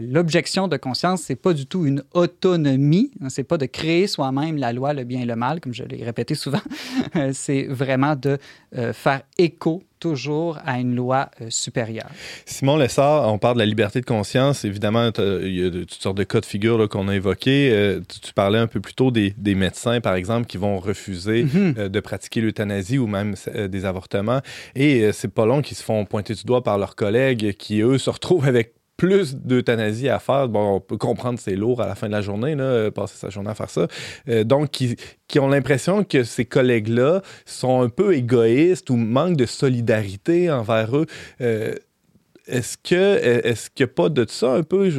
[0.00, 3.10] l'objection de conscience, c'est pas du tout une autonomie.
[3.22, 3.28] hein.
[3.28, 6.04] C'est pas de créer soi-même la loi, le bien et le mal, comme je l'ai
[6.04, 6.60] répété souvent.
[7.32, 8.38] C'est vraiment de
[8.76, 12.08] euh, faire écho toujours à une loi euh, supérieure.
[12.44, 14.66] Simon Lessard, on parle de la liberté de conscience.
[14.66, 17.70] Évidemment, il y a toutes sortes de cas de figure qu'on a évoqués.
[17.72, 20.78] Euh, tu, tu parlais un peu plus tôt des, des médecins, par exemple, qui vont
[20.78, 21.74] refuser Mhm.
[21.78, 23.34] euh, de pratiquer l'euthanasie ou même
[23.68, 24.40] des avortements.
[24.74, 27.96] Et c'est pas long qu'ils se font pointer du doigt par leurs collègues qui, eux,
[27.98, 30.48] se retrouvent avec plus d'euthanasie à faire.
[30.48, 33.16] Bon, on peut comprendre c'est lourd à la fin de la journée, là, euh, passer
[33.16, 33.86] sa journée à faire ça.
[34.28, 34.96] Euh, donc, qui,
[35.28, 40.96] qui ont l'impression que ces collègues-là sont un peu égoïstes ou manquent de solidarité envers
[40.96, 41.06] eux.
[41.40, 41.74] Euh,
[42.46, 42.94] est-ce que
[43.46, 44.90] est-ce qu'il pas de ça un peu?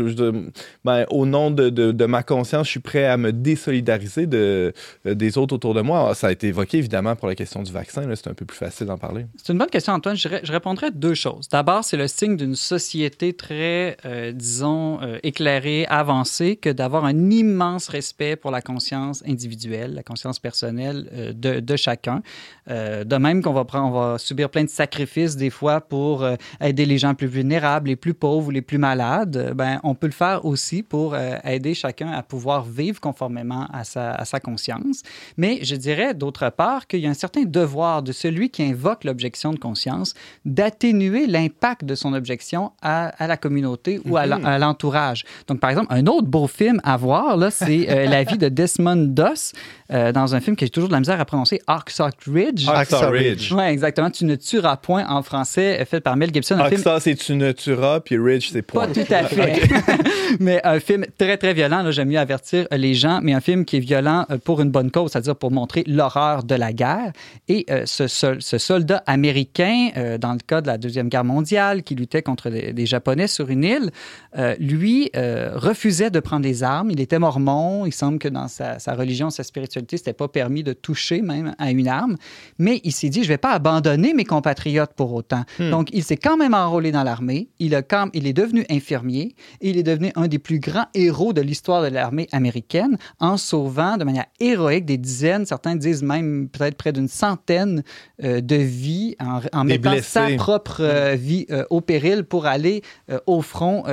[0.83, 4.73] Ben, au nom de, de- ma conscience, je suis prêt à me désolidariser de,
[5.05, 6.13] des autres autour de moi.
[6.15, 8.03] Ça a été évoqué évidemment pour la question du vaccin.
[8.15, 9.25] C'est un peu plus facile d'en parler.
[9.43, 10.15] C'est une bonne question, Antoine.
[10.15, 11.47] Je, je répondrais à deux choses.
[11.49, 17.29] D'abord, c'est le signe d'une société très, euh, disons, euh, éclairée, avancée, que d'avoir un
[17.31, 22.21] immense respect pour la conscience individuelle, la conscience personnelle euh, de, de chacun.
[22.69, 26.23] Euh, de même qu'on va, prendre- on va subir plein de sacrifices des fois pour
[26.23, 29.95] euh, aider les gens plus vulnérables, les plus pauvres ou les plus malades, ben, on
[29.95, 34.25] peut le faire aussi pour euh, aider chacun à pouvoir vivre conformément à sa, à
[34.25, 35.03] sa conscience.
[35.37, 39.03] Mais je dirais d'autre part qu'il y a un certain devoir de celui qui invoque
[39.03, 40.13] l'objection de conscience
[40.45, 45.25] d'atténuer l'impact de son objection à, à la communauté ou à à l'entourage.
[45.47, 49.13] Donc, par exemple, un autre beau film à voir, c'est euh, La vie de Desmond
[49.19, 49.53] Doss,
[49.91, 52.67] euh, dans un film que j'ai toujours de la misère à prononcer, Oxock Ridge.
[52.67, 53.51] Hacksaw Ridge.
[53.51, 54.09] Oui, exactement.
[54.09, 56.57] Tu ne tueras point en français, euh, fait par Mel Gibson.
[56.77, 58.93] Ça, c'est tu ne tueras, puis Ridge, c'est pas point.
[58.93, 59.61] tout à fait.
[60.39, 61.81] mais un film très, très violent.
[61.83, 64.71] Là, j'aime mieux avertir euh, les gens, mais un film qui est violent pour une
[64.71, 67.11] bonne cause, c'est-à-dire pour montrer l'horreur de la guerre.
[67.47, 71.23] Et euh, ce, sol- ce soldat américain, euh, dans le cas de la Deuxième Guerre
[71.23, 73.91] mondiale, qui luttait contre des, des Japonais sur une île,
[74.37, 76.89] euh, lui euh, refusait de prendre des armes.
[76.91, 77.85] Il était mormon.
[77.85, 81.55] Il semble que dans sa, sa religion, sa spiritualité, c'était pas permis de toucher même
[81.57, 82.15] à une arme.
[82.59, 85.43] Mais il s'est dit, je vais pas abandonner mes compatriotes pour autant.
[85.59, 87.49] Donc, il s'est quand même enrôlé dans l'armée.
[87.59, 90.85] Il, a quand- il est devenu infirmier et il est devenu un des plus grands
[90.93, 96.03] héros de l'histoire de l'armée américaine en sauvant de manière héroïque des dizaines, certains disent
[96.03, 97.83] même peut-être près d'une centaine
[98.23, 99.15] euh, de vies
[99.53, 100.01] en, mettant blessés.
[100.03, 102.81] sa propre euh, vie euh, au péril pour aller
[103.27, 103.83] au front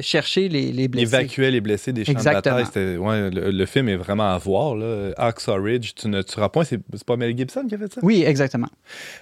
[0.00, 1.14] chercher les, les blessés.
[1.14, 2.56] Évacuer les blessés des champs Exactement.
[2.58, 2.96] de bataille.
[2.96, 4.74] Ouais, le, le film est vraiment à voir.
[4.76, 5.10] Là.
[5.28, 6.64] Hacksaw Ridge, tu ne tueras point.
[6.64, 8.00] C'est c'est pas Mel Gibson qui a fait ça?
[8.02, 8.68] Oui, exactement.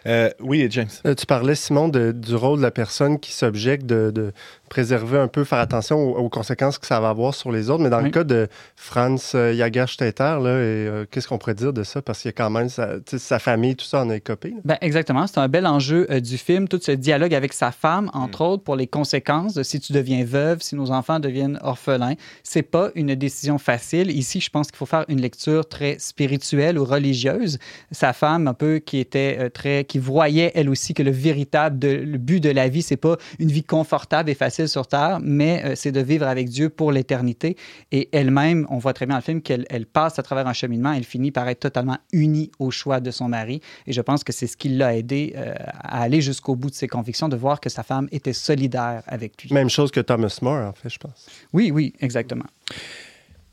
[0.07, 0.88] Euh, oui, James.
[1.07, 4.32] Euh, tu parlais, Simon, de- du rôle de la personne qui s'objecte de, de
[4.69, 7.83] préserver un peu, faire attention aux, aux conséquences que ça va avoir sur les autres.
[7.83, 12.03] Mais dans le cas de Franz euh, et, euh, qu'est-ce qu'on pourrait dire de ça?
[12.03, 14.55] Parce qu'il y a quand même sa, famille, tout ça en a écopé.
[14.64, 15.27] Ben, exactement.
[15.27, 18.62] C'est un bel enjeu euh, du film, tout ce dialogue avec sa femme, entre autres,
[18.62, 22.14] pour les conséquences de si tu deviens veuve, si nos enfants deviennent orphelins.
[22.43, 24.11] C'est pas une décision facile.
[24.11, 27.59] Ici, je pense qu'il faut faire une lecture très spirituelle ou religieuse.
[27.93, 31.79] Sa femme, un peu, qui était euh, très, qui voyait elle aussi que le véritable
[31.79, 35.18] de- le but de la vie, c'est pas une vie confortable et facile sur terre,
[35.22, 37.57] mais euh, c'est de vivre avec Dieu pour l'éternité.
[37.92, 40.52] Et elle-même, on voit très bien dans le film qu'elle elle passe à travers un
[40.54, 40.92] cheminement.
[40.92, 43.61] Elle finit par être totalement unie au choix de son mari.
[43.86, 46.74] Et je pense que c'est ce qui l'a aidé euh, à aller jusqu'au bout de
[46.74, 49.52] ses convictions, de voir que sa femme était solidaire avec lui.
[49.52, 51.26] Même chose que Thomas More, en fait, je pense.
[51.52, 52.46] Oui, oui, exactement.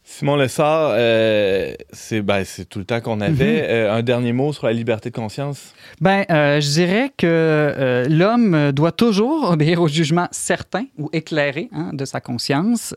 [0.05, 3.63] Simon Lessard, euh, c'est ben, c'est tout le temps qu'on avait.
[3.69, 5.73] Euh, un dernier mot sur la liberté de conscience?
[6.01, 11.69] Ben, euh, je dirais que euh, l'homme doit toujours obéir au jugement certain ou éclairé
[11.71, 12.93] hein, de sa conscience.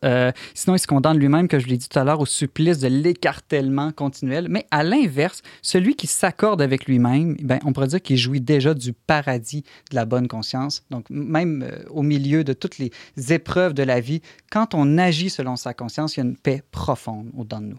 [0.55, 2.89] Sinon, il se condamne lui-même, que je l'ai dit tout à l'heure, au supplice de
[2.89, 4.49] l'écartèlement continuel.
[4.51, 8.75] Mais à l'inverse, celui qui s'accorde avec lui-même, ben, on pourrait dire qu'il jouit déjà
[8.75, 10.85] du paradis de la bonne conscience.
[10.91, 12.91] Donc, même au milieu de toutes les
[13.31, 16.63] épreuves de la vie, quand on agit selon sa conscience, il y a une paix
[16.73, 16.96] profonde
[17.37, 17.79] au-dedans de nous.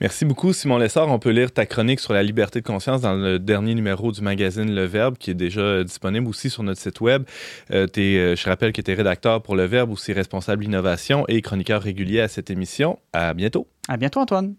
[0.00, 1.08] Merci beaucoup, Simon Lessard.
[1.08, 4.20] On peut lire ta chronique sur la liberté de conscience dans le dernier numéro du
[4.20, 7.24] magazine Le Verbe, qui est déjà disponible aussi sur notre site web.
[7.72, 11.42] Euh, euh, je rappelle que tu es rédacteur pour Le Verbe, aussi responsable innovation et
[11.42, 12.98] chroniqueur régulier à cette émission.
[13.12, 13.66] À bientôt.
[13.88, 14.54] À bientôt, Antoine.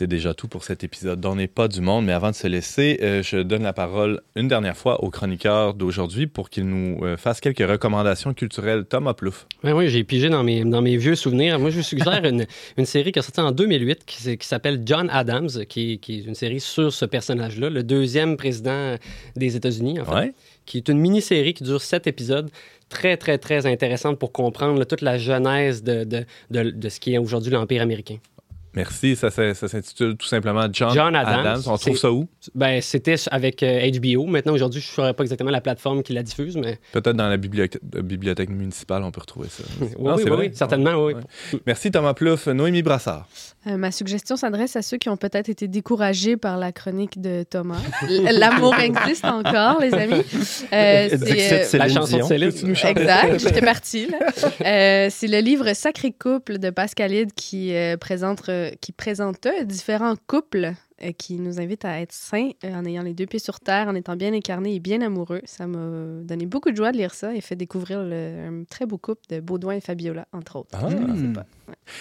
[0.00, 2.46] C'est déjà tout pour cet épisode d'On n'est pas du monde, mais avant de se
[2.46, 7.04] laisser, euh, je donne la parole une dernière fois au chroniqueur d'aujourd'hui pour qu'il nous
[7.04, 8.86] euh, fasse quelques recommandations culturelles.
[8.86, 9.46] Thomas Plouffe.
[9.62, 11.58] Oui, oui, j'ai pigé dans mes, dans mes vieux souvenirs.
[11.58, 12.46] Moi, je vous suggère une,
[12.78, 16.22] une série qui est sortie en 2008 qui, s'appelle John Adams, qui, est- qui est
[16.24, 18.94] une série sur ce personnage-là, le deuxième président
[19.36, 20.32] des États-Unis, en fait, Ouais.
[20.64, 22.48] qui est une mini-série qui dure sept épisodes.
[22.88, 26.98] Très, très, très intéressante pour comprendre là, toute la genèse de, de, de, de ce
[27.00, 28.16] qui est aujourd'hui l'Empire américain.
[28.74, 29.16] Merci.
[29.16, 31.62] Ça, ça, ça s'intitule tout simplement John, John Adams.
[31.66, 32.28] On trouve ça où?
[32.54, 34.26] Ben, c'était avec euh, HBO.
[34.26, 37.28] Maintenant, aujourd'hui, je ne saurais pas exactement la plateforme qui la diffuse, mais Peut-être dans
[37.28, 39.64] la bibliothèque, euh, bibliothèque municipale, on peut retrouver ça.
[39.80, 41.14] oui, Non, oui, certainement, oui.
[41.14, 41.60] Ouais.
[41.66, 42.46] Merci Thomas Plouffe.
[42.46, 43.26] Noémie Brassard.
[43.66, 47.42] Euh, ma suggestion s'adresse à ceux qui ont peut-être été découragés par la chronique de
[47.42, 47.80] Thomas.
[48.32, 50.22] L'amour existe encore, les amis.
[50.72, 52.22] Euh, c'est, euh, la chanson de.
[52.22, 52.74] Céline.
[52.84, 54.08] Exact, j'étais partie.
[54.64, 59.46] Euh, c'est le livre Sacré couple de Pascal Hyde qui, euh, présente, euh, qui présente
[59.46, 63.24] euh, différents couples euh, qui nous invitent à être sains euh, en ayant les deux
[63.24, 65.40] pieds sur terre, en étant bien incarnés et bien amoureux.
[65.44, 68.84] Ça m'a donné beaucoup de joie de lire ça et fait découvrir le, un très
[68.84, 70.68] beau couple de Baudouin et Fabiola, entre autres.
[70.74, 70.88] Ah.
[70.90, 71.40] Je ne connaissais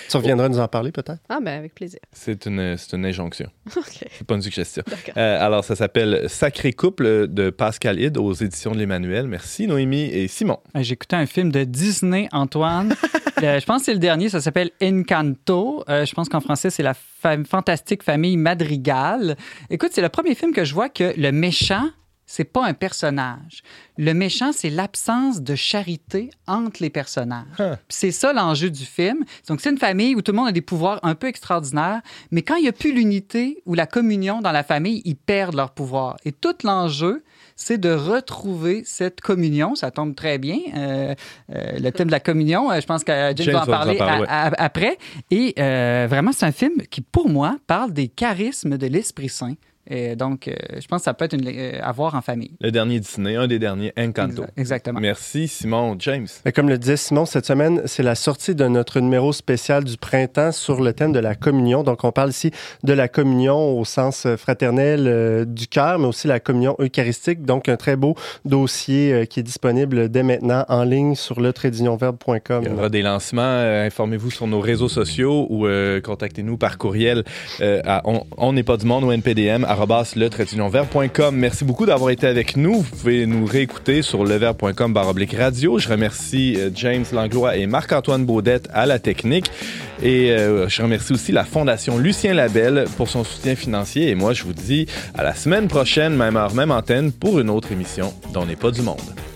[0.09, 1.19] Tu reviendras nous en parler peut-être?
[1.29, 1.99] Ah, ben avec plaisir.
[2.11, 3.49] C'est une, c'est une injonction.
[3.77, 4.83] OK, C'est pas une suggestion.
[4.87, 5.13] d'accord.
[5.17, 9.27] Euh, alors, ça s'appelle Sacré couple de Pascal Hyde aux éditions de l'Emmanuel.
[9.27, 10.59] Merci Noémie et Simon.
[10.75, 12.93] Euh, J'ai écouté un film de Disney, Antoine.
[13.41, 15.83] Le- je pense que c'est le dernier, ça s'appelle Encanto.
[15.89, 19.35] Euh, je pense qu'en français, c'est la fa- fantastique famille Madrigal.
[19.69, 21.89] Écoute, c'est le premier film que je vois que le méchant,
[22.31, 23.63] c'est pas un personnage.
[23.97, 27.47] Le méchant, c'est l'absence de charité entre les personnages.
[27.57, 27.73] Huh.
[27.87, 29.25] Puis C'est ça l'enjeu du film.
[29.47, 32.43] Donc, c'est une famille où tout le monde a des pouvoirs un peu extraordinaires, mais
[32.43, 35.71] quand il n'y a plus l'unité ou la communion dans la famille, ils perdent leur
[35.71, 36.17] pouvoir.
[36.23, 37.23] Et tout l'enjeu,
[37.55, 39.73] c'est de retrouver cette communion.
[39.73, 40.59] Ça tombe très bien.
[40.77, 41.15] Euh,
[41.55, 44.25] euh, le thème de la communion, euh, je pense que James va en parler, parler,
[44.29, 44.97] à- à- après.
[45.31, 49.55] Et euh, vraiment, c'est un film qui, pour moi, parle des charismes de l'Esprit Saint.
[49.89, 52.51] Et donc, euh, je pense que ça peut être une, euh, à voir en famille.
[52.61, 54.43] Le dernier Disney, un des derniers, Encanto.
[54.43, 54.99] Exact- Exactement.
[54.99, 55.95] Merci Simon.
[55.99, 56.27] James.
[56.45, 59.97] Mais comme le disait Simon, cette semaine, c'est la sortie de notre numéro spécial du
[59.97, 61.83] printemps sur le thème de la communion.
[61.83, 62.51] Donc, on parle ici
[62.83, 67.43] de la communion au sens euh, fraternel euh, du cœur, mais aussi la communion eucharistique.
[67.43, 68.15] Donc, un très beau
[68.45, 73.01] dossier euh, qui est disponible dès maintenant en ligne sur le Il y aura des
[73.01, 73.41] lancements.
[73.41, 77.23] Euh, Informez-vous sur nos réseaux sociaux ou euh, contactez-nous par courriel
[77.61, 78.03] euh, à
[78.37, 81.31] on, n'est pas du monde ou npdm arrobas le.
[81.31, 82.81] Merci beaucoup d'avoir été avec nous.
[82.81, 85.79] Vous pouvez nous réécouter sur lever.com baroblique radio.
[85.79, 89.51] Je remercie euh, James Langlois et Marc-Antoine Baudette à la technique.
[90.01, 94.09] Et euh, je remercie aussi la Fondation Lucien Labelle pour son soutien financier.
[94.09, 97.49] Et moi, je vous dis à la semaine prochaine, même heure, même antenne, pour une
[97.49, 99.28] autre émission d'On n'est pas du monde.